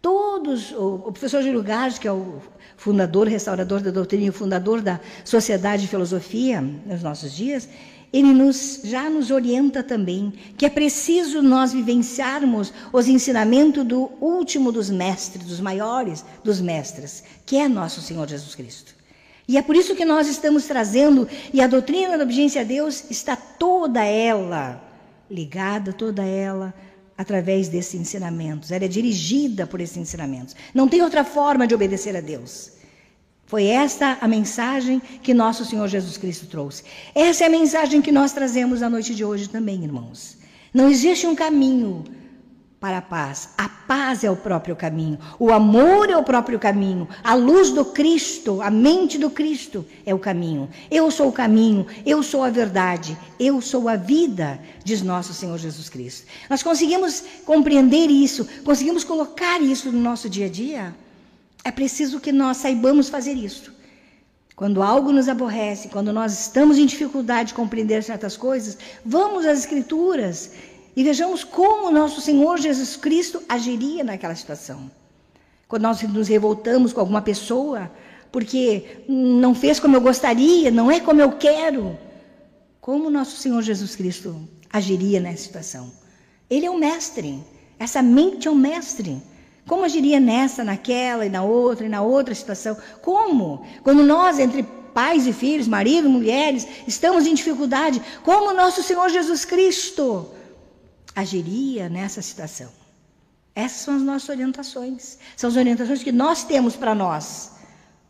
Todos, 0.00 0.72
o, 0.72 1.12
professor 1.12 1.42
Júlio 1.42 1.62
Gard, 1.62 2.00
que 2.00 2.08
é 2.08 2.12
o 2.12 2.40
fundador, 2.76 3.28
restaurador 3.28 3.80
da 3.80 3.90
doutrina 3.92 4.24
e 4.24 4.32
fundador 4.32 4.80
da 4.80 4.98
Sociedade 5.24 5.82
de 5.82 5.88
Filosofia 5.88 6.60
nos 6.60 7.02
nossos 7.02 7.32
dias, 7.32 7.68
ele 8.12 8.32
nos, 8.32 8.80
já 8.84 9.08
nos 9.08 9.30
orienta 9.30 9.82
também 9.82 10.32
que 10.56 10.66
é 10.66 10.68
preciso 10.68 11.40
nós 11.40 11.72
vivenciarmos 11.72 12.72
os 12.92 13.08
ensinamentos 13.08 13.84
do 13.84 14.10
último 14.20 14.70
dos 14.70 14.90
mestres, 14.90 15.46
dos 15.46 15.60
maiores 15.60 16.24
dos 16.44 16.60
mestres, 16.60 17.24
que 17.46 17.56
é 17.56 17.68
nosso 17.68 18.02
Senhor 18.02 18.28
Jesus 18.28 18.54
Cristo. 18.54 18.94
E 19.48 19.56
é 19.56 19.62
por 19.62 19.74
isso 19.74 19.96
que 19.96 20.04
nós 20.04 20.28
estamos 20.28 20.66
trazendo, 20.66 21.26
e 21.52 21.60
a 21.60 21.66
doutrina 21.66 22.16
da 22.16 22.24
obediência 22.24 22.60
a 22.60 22.64
Deus 22.64 23.10
está 23.10 23.34
toda 23.34 24.04
ela 24.04 24.82
ligada, 25.30 25.92
toda 25.92 26.22
ela 26.22 26.72
através 27.16 27.68
desses 27.68 27.94
ensinamentos. 27.94 28.70
Ela 28.70 28.84
é 28.84 28.88
dirigida 28.88 29.66
por 29.66 29.80
esses 29.80 29.96
ensinamentos. 29.96 30.54
Não 30.74 30.88
tem 30.88 31.02
outra 31.02 31.24
forma 31.24 31.66
de 31.66 31.74
obedecer 31.74 32.16
a 32.16 32.20
Deus. 32.20 32.72
Foi 33.52 33.66
esta 33.66 34.16
a 34.18 34.26
mensagem 34.26 35.02
que 35.22 35.34
nosso 35.34 35.62
Senhor 35.66 35.86
Jesus 35.86 36.16
Cristo 36.16 36.46
trouxe. 36.46 36.84
Essa 37.14 37.44
é 37.44 37.48
a 37.48 37.50
mensagem 37.50 38.00
que 38.00 38.10
nós 38.10 38.32
trazemos 38.32 38.80
na 38.80 38.88
noite 38.88 39.14
de 39.14 39.26
hoje 39.26 39.46
também, 39.46 39.84
irmãos. 39.84 40.38
Não 40.72 40.88
existe 40.88 41.26
um 41.26 41.34
caminho 41.34 42.02
para 42.80 42.96
a 42.96 43.02
paz. 43.02 43.50
A 43.58 43.68
paz 43.68 44.24
é 44.24 44.30
o 44.30 44.36
próprio 44.36 44.74
caminho. 44.74 45.18
O 45.38 45.52
amor 45.52 46.08
é 46.08 46.16
o 46.16 46.22
próprio 46.22 46.58
caminho. 46.58 47.06
A 47.22 47.34
luz 47.34 47.68
do 47.68 47.84
Cristo, 47.84 48.62
a 48.62 48.70
mente 48.70 49.18
do 49.18 49.28
Cristo 49.28 49.84
é 50.06 50.14
o 50.14 50.18
caminho. 50.18 50.70
Eu 50.90 51.10
sou 51.10 51.28
o 51.28 51.32
caminho, 51.32 51.86
eu 52.06 52.22
sou 52.22 52.42
a 52.42 52.48
verdade, 52.48 53.18
eu 53.38 53.60
sou 53.60 53.86
a 53.86 53.96
vida, 53.96 54.58
diz 54.82 55.02
nosso 55.02 55.34
Senhor 55.34 55.58
Jesus 55.58 55.90
Cristo. 55.90 56.26
Nós 56.48 56.62
conseguimos 56.62 57.22
compreender 57.44 58.06
isso, 58.06 58.48
conseguimos 58.64 59.04
colocar 59.04 59.60
isso 59.60 59.92
no 59.92 60.00
nosso 60.00 60.26
dia 60.30 60.46
a 60.46 60.48
dia? 60.48 60.94
É 61.64 61.70
preciso 61.70 62.20
que 62.20 62.32
nós 62.32 62.56
saibamos 62.56 63.08
fazer 63.08 63.34
isso. 63.34 63.72
Quando 64.56 64.82
algo 64.82 65.12
nos 65.12 65.28
aborrece, 65.28 65.88
quando 65.88 66.12
nós 66.12 66.38
estamos 66.38 66.78
em 66.78 66.86
dificuldade 66.86 67.48
de 67.48 67.54
compreender 67.54 68.02
certas 68.02 68.36
coisas, 68.36 68.76
vamos 69.04 69.46
às 69.46 69.60
Escrituras 69.60 70.52
e 70.94 71.02
vejamos 71.02 71.42
como 71.42 71.90
nosso 71.90 72.20
Senhor 72.20 72.58
Jesus 72.58 72.96
Cristo 72.96 73.42
agiria 73.48 74.04
naquela 74.04 74.34
situação. 74.34 74.90
Quando 75.66 75.82
nós 75.82 76.02
nos 76.02 76.28
revoltamos 76.28 76.92
com 76.92 77.00
alguma 77.00 77.22
pessoa, 77.22 77.90
porque 78.30 79.02
não 79.08 79.54
fez 79.54 79.80
como 79.80 79.96
eu 79.96 80.00
gostaria, 80.00 80.70
não 80.70 80.90
é 80.90 81.00
como 81.00 81.20
eu 81.20 81.32
quero, 81.32 81.98
como 82.80 83.08
nosso 83.08 83.36
Senhor 83.36 83.62
Jesus 83.62 83.96
Cristo 83.96 84.36
agiria 84.70 85.18
nessa 85.18 85.44
situação? 85.44 85.90
Ele 86.50 86.66
é 86.66 86.70
o 86.70 86.78
mestre, 86.78 87.42
essa 87.78 88.02
mente 88.02 88.46
é 88.46 88.50
o 88.50 88.54
mestre. 88.54 89.22
Como 89.66 89.84
agiria 89.84 90.18
nessa, 90.18 90.64
naquela 90.64 91.24
e 91.24 91.28
na 91.28 91.42
outra 91.42 91.86
e 91.86 91.88
na 91.88 92.02
outra 92.02 92.34
situação? 92.34 92.76
Como? 93.00 93.64
Quando 93.82 94.02
nós, 94.02 94.38
entre 94.38 94.62
pais 94.92 95.26
e 95.26 95.32
filhos, 95.32 95.68
marido, 95.68 96.10
mulheres, 96.10 96.66
estamos 96.86 97.26
em 97.26 97.34
dificuldade, 97.34 98.02
como 98.24 98.52
nosso 98.52 98.82
Senhor 98.82 99.08
Jesus 99.08 99.44
Cristo 99.44 100.28
agiria 101.14 101.88
nessa 101.88 102.20
situação? 102.20 102.68
Essas 103.54 103.82
são 103.82 103.96
as 103.96 104.02
nossas 104.02 104.28
orientações. 104.30 105.18
São 105.36 105.48
as 105.48 105.56
orientações 105.56 106.02
que 106.02 106.12
nós 106.12 106.42
temos 106.42 106.74
para 106.74 106.94
nós. 106.94 107.52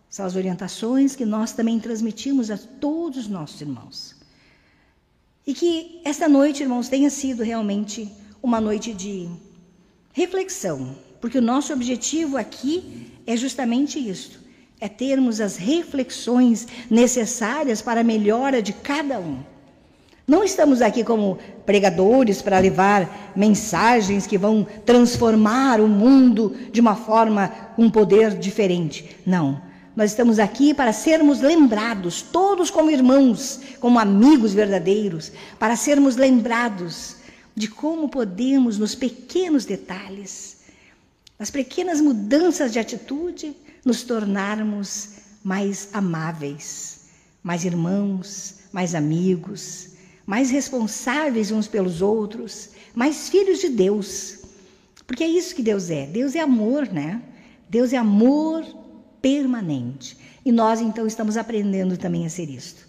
São 0.09 0.25
as 0.25 0.37
orientações 0.37 1.17
que 1.17 1.25
nós 1.25 1.53
também 1.53 1.81
transmitimos 1.81 2.51
a 2.51 2.57
todos 2.57 3.21
os 3.21 3.29
nossos 3.29 3.61
irmãos. 3.61 4.15
E 5.47 5.53
que 5.53 6.01
esta 6.05 6.29
noite, 6.29 6.63
irmãos, 6.63 6.89
tenha 6.89 7.11
sido 7.11 7.43
realmente 7.43 8.11
uma 8.43 8.61
noite 8.61 8.93
de 8.93 9.29
reflexão, 10.13 10.95
porque 11.23 11.39
o 11.39 11.43
nosso 11.43 11.73
objetivo 11.73 12.37
aqui 12.37 13.13
é 13.25 13.37
justamente 13.37 13.97
isto: 13.97 14.41
é 14.81 14.89
termos 14.89 15.41
as 15.41 15.57
reflexões 15.57 16.67
necessárias 16.91 17.81
para 17.81 18.01
a 18.01 18.05
melhora 18.05 18.61
de 18.61 18.73
cada 18.73 19.21
um. 19.21 19.39
Não 20.27 20.43
estamos 20.43 20.83
aqui 20.83 21.05
como 21.05 21.39
pregadores 21.65 22.43
para 22.43 22.59
levar 22.59 23.33
mensagens 23.37 24.27
que 24.27 24.37
vão 24.37 24.67
transformar 24.85 25.81
o 25.81 25.87
mundo 25.87 26.57
de 26.73 26.81
uma 26.81 26.97
forma, 26.97 27.53
um 27.79 27.89
poder 27.89 28.37
diferente. 28.37 29.17
Não. 29.25 29.63
Nós 29.95 30.11
estamos 30.11 30.39
aqui 30.39 30.73
para 30.73 30.93
sermos 30.93 31.41
lembrados, 31.41 32.23
todos 32.23 32.71
como 32.71 32.91
irmãos, 32.91 33.61
como 33.79 33.99
amigos 33.99 34.55
verdadeiros, 34.55 35.31
para 35.59 35.77
sermos 35.77 36.17
lembrados 36.17 37.17
de 37.55 37.69
como 37.69 38.09
podemos, 38.09 38.79
nos 38.79 38.95
pequenos 38.95 39.67
detalhes, 39.67 40.62
nas 41.43 41.51
pequenas 41.51 42.01
mudanças 42.01 42.73
de 42.73 42.79
atitude, 42.79 43.53
nos 43.85 44.05
tornarmos 44.05 45.09
mais 45.43 45.89
amáveis, 45.93 47.01
mais 47.43 47.65
irmãos, 47.65 48.61
mais 48.73 48.95
amigos 48.95 49.89
mais 50.25 50.51
responsáveis 50.51 51.51
uns 51.51 51.67
pelos 51.67 52.01
outros, 52.01 52.71
mais 52.95 53.29
filhos 53.29 53.59
de 53.61 53.69
Deus. 53.69 54.39
Porque 55.07 55.25
é 55.25 55.29
isso 55.29 55.55
que 55.55 55.63
Deus 55.63 55.91
é. 55.91 56.07
Deus 56.07 56.35
é 56.37 56.41
amor, 56.41 56.87
né? 56.87 57.21
Deus 57.69 57.93
é 57.93 57.97
amor 57.97 58.65
permanente. 59.21 60.17
E 60.45 60.53
nós 60.53 60.81
então 60.81 61.07
estamos 61.07 61.37
aprendendo 61.37 61.97
também 61.97 62.25
a 62.25 62.31
ser 62.31 62.49
isto. 62.49 62.87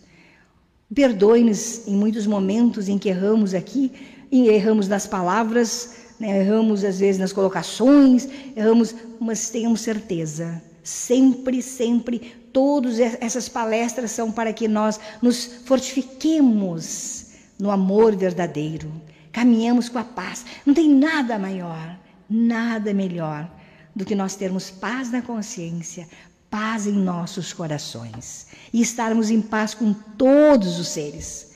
Perdoe-nos 0.94 1.88
em 1.88 1.96
muitos 1.96 2.28
momentos 2.28 2.88
em 2.88 3.00
que 3.00 3.10
erramos 3.10 3.54
aqui, 3.54 3.92
e 4.32 4.48
erramos 4.48 4.88
nas 4.88 5.06
palavras, 5.06 5.96
né? 6.24 6.40
erramos 6.40 6.86
às 6.86 7.00
vezes 7.00 7.20
nas 7.20 7.34
colocações, 7.34 8.30
erramos, 8.56 8.96
mas 9.20 9.50
tenhamos 9.50 9.82
certeza, 9.82 10.62
sempre, 10.82 11.62
sempre, 11.62 12.20
todas 12.54 12.98
essas 12.98 13.50
palestras 13.50 14.12
são 14.12 14.32
para 14.32 14.54
que 14.54 14.68
nós 14.68 15.00
nos 15.22 15.46
fortifiquemos 15.66 17.26
no 17.60 17.70
amor 17.70 18.16
verdadeiro. 18.16 18.90
Caminhamos 19.34 19.90
com 19.90 19.98
a 20.00 20.04
paz. 20.04 20.46
Não 20.66 20.74
tem 20.74 20.90
nada 20.90 21.38
maior, 21.38 22.00
nada 22.30 22.94
melhor 22.94 23.50
do 23.94 24.06
que 24.06 24.16
nós 24.16 24.36
termos 24.36 24.70
paz 24.70 25.12
na 25.12 25.22
consciência, 25.22 26.08
paz 26.50 26.88
em 26.88 26.94
nossos 26.94 27.52
corações 27.52 28.48
e 28.72 28.82
estarmos 28.82 29.30
em 29.30 29.42
paz 29.42 29.74
com 29.74 29.92
todos 29.92 30.80
os 30.80 30.88
seres. 30.88 31.54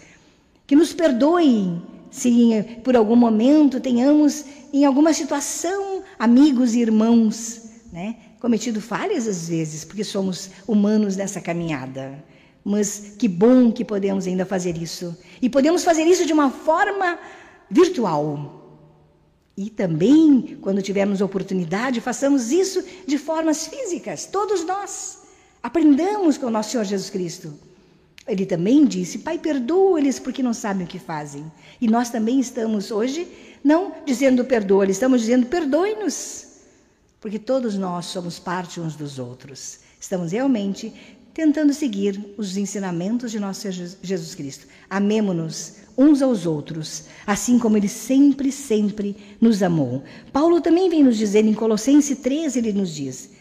Que 0.66 0.76
nos 0.76 0.92
perdoem 0.92 1.82
se 2.12 2.64
por 2.84 2.96
algum 2.96 3.16
momento 3.16 3.80
tenhamos, 3.80 4.46
em 4.74 4.86
alguma 4.86 5.14
situação, 5.14 6.04
amigos 6.18 6.74
e 6.74 6.80
irmãos, 6.80 7.62
né, 7.92 8.16
cometido 8.40 8.82
falhas 8.82 9.28
às 9.28 9.50
vezes, 9.50 9.84
porque 9.84 10.04
somos 10.04 10.50
humanos 10.68 11.16
nessa 11.16 11.42
caminhada. 11.42 12.24
Mas 12.64 13.14
que 13.18 13.28
bom 13.28 13.72
que 13.72 13.86
podemos 13.86 14.28
ainda 14.28 14.46
fazer 14.46 14.78
isso. 14.78 15.18
E 15.42 15.50
podemos 15.50 15.84
fazer 15.84 16.04
isso 16.04 16.26
de 16.26 16.34
uma 16.34 16.50
forma 16.50 17.18
virtual. 17.70 18.82
E 19.56 19.70
também, 19.70 20.58
quando 20.62 20.82
tivermos 20.82 21.22
oportunidade, 21.22 22.02
façamos 22.02 22.52
isso 22.52 22.84
de 23.08 23.18
formas 23.18 23.68
físicas, 23.68 24.26
todos 24.26 24.66
nós. 24.66 25.20
Aprendamos 25.64 26.38
com 26.38 26.48
o 26.48 26.52
nosso 26.52 26.72
Senhor 26.72 26.84
Jesus 26.84 27.10
Cristo. 27.10 27.67
Ele 28.28 28.46
também 28.46 28.86
disse: 28.86 29.20
Pai, 29.20 29.38
perdoa-lhes 29.38 30.20
porque 30.20 30.44
não 30.44 30.54
sabem 30.54 30.86
o 30.86 30.90
que 30.90 31.00
fazem. 31.00 31.50
E 31.80 31.88
nós 31.88 32.10
também 32.10 32.40
estamos 32.40 32.92
hoje 32.92 33.28
não 33.64 33.94
dizendo 34.06 34.46
perdoa-lhes, 34.46 34.98
estamos 34.98 35.22
dizendo 35.22 35.46
perdoe-nos. 35.48 36.46
Porque 37.20 37.40
todos 37.40 37.76
nós 37.76 38.06
somos 38.06 38.38
parte 38.40 38.80
uns 38.80 38.96
dos 38.96 39.18
outros. 39.18 39.80
Estamos 40.00 40.32
realmente 40.32 40.94
tentando 41.34 41.74
seguir 41.74 42.34
os 42.38 42.58
ensinamentos 42.58 43.32
de 43.32 43.40
nosso 43.40 43.70
Jesus 43.72 44.36
Cristo. 44.36 44.68
Amemo-nos 44.90 45.76
uns 45.98 46.22
aos 46.22 46.46
outros, 46.46 47.06
assim 47.26 47.58
como 47.58 47.76
ele 47.76 47.90
sempre, 47.90 48.52
sempre 48.52 49.16
nos 49.42 49.64
amou. 49.64 50.04
Paulo 50.32 50.62
também 50.62 50.90
vem 50.90 51.04
nos 51.04 51.18
dizer 51.18 51.44
em 51.44 51.54
Colossenses 51.54 52.20
13, 52.20 52.60
ele 52.60 52.74
nos 52.74 52.94
diz: 52.94 53.32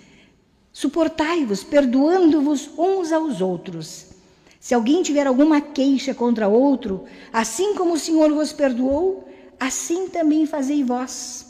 Suportai-vos, 0.73 1.63
perdoando-vos 1.63 2.71
uns 2.77 3.13
aos 3.13 3.41
outros. 3.41 4.16
Se 4.61 4.75
alguém 4.75 5.03
tiver 5.03 5.27
alguma 5.27 5.61
queixa 5.61 6.15
contra 6.15 6.49
outro, 6.49 7.05
assim 7.33 7.75
como 7.75 7.95
o 7.95 7.99
Senhor 7.99 8.33
vos 8.33 8.53
perdoou, 8.53 9.29
assim 9.59 10.09
também 10.09 10.47
fazei 10.47 10.83
vós. 10.83 11.47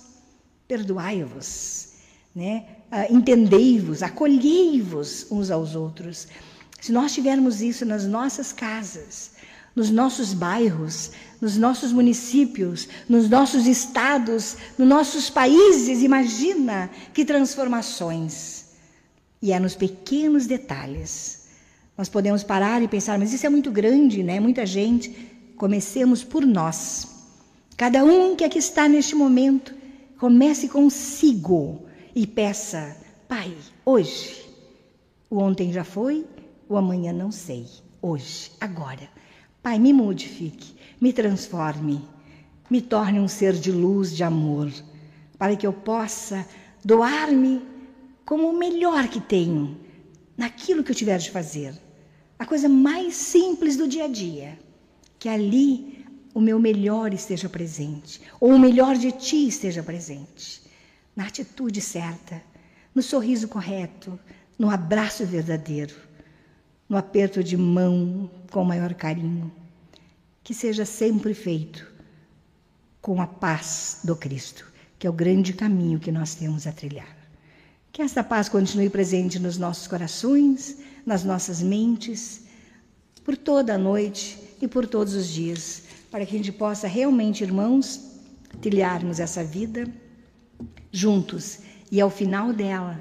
Perdoai-vos, 0.69 1.91
né? 2.35 2.65
uh, 2.91 3.15
entendei-vos, 3.15 4.03
acolhei-vos 4.03 5.31
uns 5.31 5.51
aos 5.51 5.75
outros. 5.75 6.29
Se 6.81 6.93
nós 6.93 7.13
tivermos 7.13 7.61
isso 7.61 7.85
nas 7.85 8.05
nossas 8.05 8.53
casas, 8.53 9.33
nos 9.75 9.91
nossos 9.91 10.33
bairros, 10.33 11.11
nos 11.41 11.57
nossos 11.57 11.93
municípios, 11.93 12.89
nos 13.09 13.29
nossos 13.29 13.67
estados, 13.67 14.57
nos 14.79 14.89
nossos 14.89 15.29
países, 15.29 16.03
imagina 16.03 16.91
que 17.13 17.25
transformações. 17.25 18.67
E 19.43 19.53
é 19.53 19.61
nos 19.61 19.75
pequenos 19.75 20.47
detalhes, 20.47 21.46
Nós 21.97 22.09
podemos 22.09 22.45
parar 22.45 22.83
e 22.83 22.89
pensar, 22.89 23.19
mas 23.19 23.33
isso 23.33 23.47
é 23.47 23.49
muito 23.49 23.71
grande, 23.71 24.23
né? 24.23 24.39
Muita 24.39 24.67
gente. 24.67 25.11
Comecemos 25.57 26.23
por 26.23 26.45
nós. 26.45 27.09
Cada 27.77 28.05
um 28.05 28.37
que 28.37 28.45
aqui 28.45 28.59
está 28.59 28.89
neste 28.89 29.15
momento, 29.15 29.75
comece 30.19 30.69
consigo 30.69 31.87
e 32.15 32.27
peça, 32.27 32.97
Pai, 33.29 33.53
hoje, 33.85 34.49
o 35.29 35.39
ontem 35.39 35.73
já 35.73 35.85
foi, 35.85 36.25
o 36.69 36.77
amanhã 36.77 37.13
não 37.13 37.31
sei. 37.33 37.67
Hoje, 38.01 38.53
agora. 38.61 39.09
Pai, 39.63 39.79
me 39.79 39.93
modifique, 39.93 40.75
me 41.01 41.13
transforme, 41.13 42.01
me 42.71 42.81
torne 42.81 43.19
um 43.19 43.29
ser 43.29 43.53
de 43.53 43.73
luz, 43.73 44.17
de 44.17 44.23
amor, 44.23 44.73
para 45.37 45.57
que 45.57 45.67
eu 45.67 45.73
possa 45.73 46.47
doar-me 46.85 47.63
como 48.25 48.49
o 48.49 48.59
melhor 48.59 49.09
que 49.09 49.21
tenho, 49.21 49.77
naquilo 50.37 50.85
que 50.85 50.93
eu 50.93 50.97
tiver 50.97 51.19
de 51.19 51.31
fazer. 51.31 51.75
A 52.39 52.45
coisa 52.45 52.69
mais 52.69 53.15
simples 53.15 53.77
do 53.77 53.89
dia 53.89 54.05
a 54.05 54.09
dia, 54.09 54.59
que 55.19 55.29
ali 55.29 56.05
o 56.35 56.41
meu 56.41 56.59
melhor 56.59 57.15
esteja 57.15 57.49
presente, 57.49 58.21
ou 58.39 58.51
o 58.51 58.59
melhor 58.59 58.97
de 58.97 59.11
ti 59.11 59.49
esteja 59.49 59.83
presente, 59.83 60.63
na 61.15 61.27
atitude 61.27 61.81
certa, 61.81 62.43
no 62.95 63.03
sorriso 63.03 63.49
correto, 63.49 64.19
no 64.59 64.71
abraço 64.71 65.25
verdadeiro, 65.25 65.95
no 66.89 66.97
aperto 66.97 67.43
de 67.43 67.57
mão 67.57 68.31
com 68.51 68.63
o 68.63 68.67
maior 68.67 68.93
carinho, 68.95 69.51
que 70.45 70.53
seja 70.53 70.85
sempre 70.85 71.33
feito 71.33 71.91
com 73.01 73.21
a 73.21 73.27
paz 73.27 74.01
do 74.05 74.15
Cristo, 74.15 74.71
que 74.99 75.07
é 75.07 75.11
o 75.11 75.13
grande 75.13 75.53
caminho 75.53 75.99
que 75.99 76.13
nós 76.13 76.35
temos 76.35 76.67
a 76.67 76.73
trilhar. 76.73 77.17
Que 77.93 78.03
esta 78.03 78.23
paz 78.23 78.49
continue 78.49 78.91
presente 78.91 79.39
nos 79.39 79.57
nossos 79.57 79.87
corações, 79.87 80.77
nas 81.07 81.23
nossas 81.23 81.63
mentes, 81.63 82.43
por 83.25 83.37
toda 83.37 83.75
a 83.75 83.79
noite 83.79 84.37
e 84.61 84.67
por 84.67 84.87
todos 84.87 85.15
os 85.15 85.29
dias, 85.29 85.85
para 86.11 86.27
que 86.27 86.35
a 86.35 86.39
gente 86.39 86.51
possa 86.51 86.89
realmente, 86.89 87.45
irmãos, 87.45 88.01
trilharmos 88.61 89.21
essa 89.21 89.45
vida 89.45 89.89
juntos 90.91 91.61
e 91.91 92.01
ao 92.01 92.11
final 92.11 92.53
dela 92.53 93.01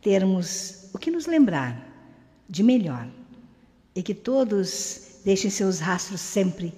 termos 0.00 0.88
o 0.92 0.98
que 0.98 1.10
nos 1.10 1.26
lembrar 1.26 1.88
de 2.48 2.62
melhor 2.62 3.08
e 3.94 4.02
que 4.02 4.14
todos 4.14 5.20
deixem 5.24 5.50
seus 5.50 5.78
rastros 5.78 6.20
sempre 6.20 6.72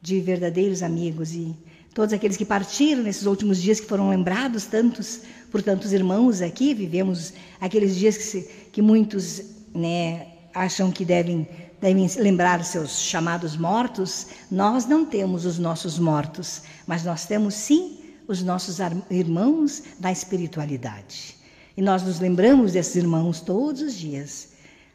de 0.00 0.20
verdadeiros 0.20 0.82
amigos 0.82 1.34
e 1.34 1.54
todos 1.92 2.12
aqueles 2.12 2.36
que 2.36 2.44
partiram 2.44 3.02
nesses 3.02 3.26
últimos 3.26 3.60
dias 3.60 3.78
que 3.78 3.86
foram 3.86 4.08
lembrados 4.08 4.64
tantos 4.64 5.20
por 5.50 5.62
tantos 5.62 5.92
irmãos 5.92 6.40
aqui 6.40 6.72
vivemos 6.72 7.34
aqueles 7.60 7.94
dias 7.94 8.16
que, 8.16 8.22
se, 8.22 8.42
que 8.72 8.80
muitos 8.80 9.53
né, 9.74 10.26
acham 10.54 10.90
que 10.90 11.04
devem 11.04 11.48
devem 11.80 12.06
lembrar 12.16 12.60
os 12.60 12.68
seus 12.68 13.00
chamados 13.00 13.56
mortos 13.56 14.28
nós 14.50 14.86
não 14.86 15.04
temos 15.04 15.44
os 15.44 15.58
nossos 15.58 15.98
mortos 15.98 16.62
mas 16.86 17.04
nós 17.04 17.26
temos 17.26 17.54
sim 17.54 17.98
os 18.26 18.42
nossos 18.42 18.78
irmãos 19.10 19.82
da 19.98 20.10
espiritualidade 20.10 21.36
e 21.76 21.82
nós 21.82 22.02
nos 22.02 22.20
lembramos 22.20 22.72
desses 22.72 22.96
irmãos 22.96 23.40
todos 23.40 23.82
os 23.82 23.94
dias 23.94 24.54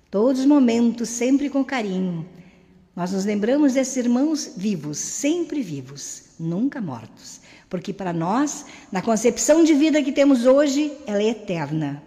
todos 0.09 0.39
os 0.39 0.47
momentos 0.47 1.09
sempre 1.09 1.49
com 1.49 1.63
carinho 1.63 2.25
nós 2.99 3.13
nos 3.13 3.23
lembramos 3.23 3.75
desses 3.75 3.95
irmãos 3.95 4.51
vivos, 4.57 4.97
sempre 4.97 5.61
vivos, 5.61 6.23
nunca 6.37 6.81
mortos. 6.81 7.39
Porque 7.69 7.93
para 7.93 8.11
nós, 8.11 8.65
na 8.91 9.01
concepção 9.01 9.63
de 9.63 9.73
vida 9.73 10.03
que 10.03 10.11
temos 10.11 10.45
hoje, 10.45 10.91
ela 11.07 11.23
é 11.23 11.29
eterna. 11.29 12.03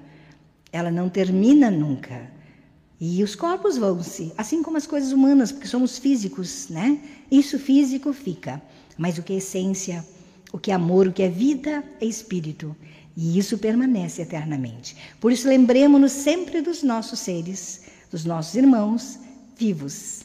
Ela 0.70 0.90
não 0.90 1.08
termina 1.08 1.70
nunca. 1.70 2.30
E 3.04 3.20
os 3.20 3.34
corpos 3.34 3.76
vão-se, 3.76 4.32
assim 4.38 4.62
como 4.62 4.76
as 4.76 4.86
coisas 4.86 5.10
humanas, 5.10 5.50
porque 5.50 5.66
somos 5.66 5.98
físicos, 5.98 6.68
né? 6.68 7.00
Isso 7.28 7.58
físico 7.58 8.12
fica. 8.12 8.62
Mas 8.96 9.18
o 9.18 9.24
que 9.24 9.32
é 9.32 9.38
essência, 9.38 10.06
o 10.52 10.58
que 10.58 10.70
é 10.70 10.74
amor, 10.74 11.08
o 11.08 11.12
que 11.12 11.24
é 11.24 11.28
vida, 11.28 11.82
é 12.00 12.04
espírito. 12.06 12.76
E 13.16 13.36
isso 13.36 13.58
permanece 13.58 14.22
eternamente. 14.22 14.96
Por 15.20 15.32
isso, 15.32 15.48
lembremos-nos 15.48 16.12
sempre 16.12 16.60
dos 16.60 16.84
nossos 16.84 17.18
seres, 17.18 17.82
dos 18.08 18.24
nossos 18.24 18.54
irmãos 18.54 19.18
vivos 19.56 20.20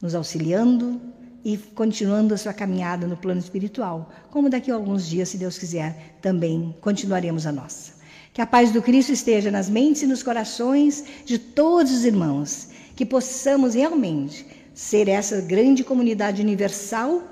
nos 0.00 0.14
auxiliando 0.14 0.98
e 1.44 1.58
continuando 1.58 2.32
a 2.32 2.38
sua 2.38 2.54
caminhada 2.54 3.06
no 3.06 3.18
plano 3.18 3.40
espiritual, 3.40 4.10
como 4.30 4.48
daqui 4.48 4.70
a 4.70 4.74
alguns 4.74 5.06
dias, 5.06 5.28
se 5.28 5.36
Deus 5.36 5.58
quiser, 5.58 6.16
também 6.22 6.74
continuaremos 6.80 7.46
a 7.46 7.52
nossa. 7.52 7.93
Que 8.34 8.42
a 8.42 8.46
paz 8.46 8.72
do 8.72 8.82
Cristo 8.82 9.12
esteja 9.12 9.48
nas 9.48 9.70
mentes 9.70 10.02
e 10.02 10.08
nos 10.08 10.20
corações 10.20 11.04
de 11.24 11.38
todos 11.38 11.92
os 11.92 12.04
irmãos, 12.04 12.68
que 12.96 13.06
possamos 13.06 13.74
realmente 13.74 14.44
ser 14.74 15.08
essa 15.08 15.40
grande 15.40 15.84
comunidade 15.84 16.42
universal, 16.42 17.22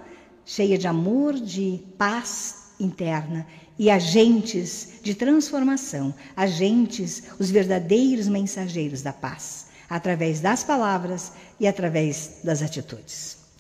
cheia 0.47 0.79
de 0.79 0.87
amor, 0.87 1.35
de 1.35 1.81
paz 1.99 2.69
interna 2.79 3.45
e 3.77 3.91
agentes 3.91 5.01
de 5.03 5.13
transformação, 5.13 6.15
agentes, 6.37 7.25
os 7.37 7.51
verdadeiros 7.51 8.29
mensageiros 8.29 9.03
da 9.03 9.13
paz 9.13 9.67
através 9.91 10.39
das 10.39 10.63
palavras 10.63 11.33
e 11.59 11.67
através 11.67 12.39
das 12.45 12.63
atitudes. 12.63 13.42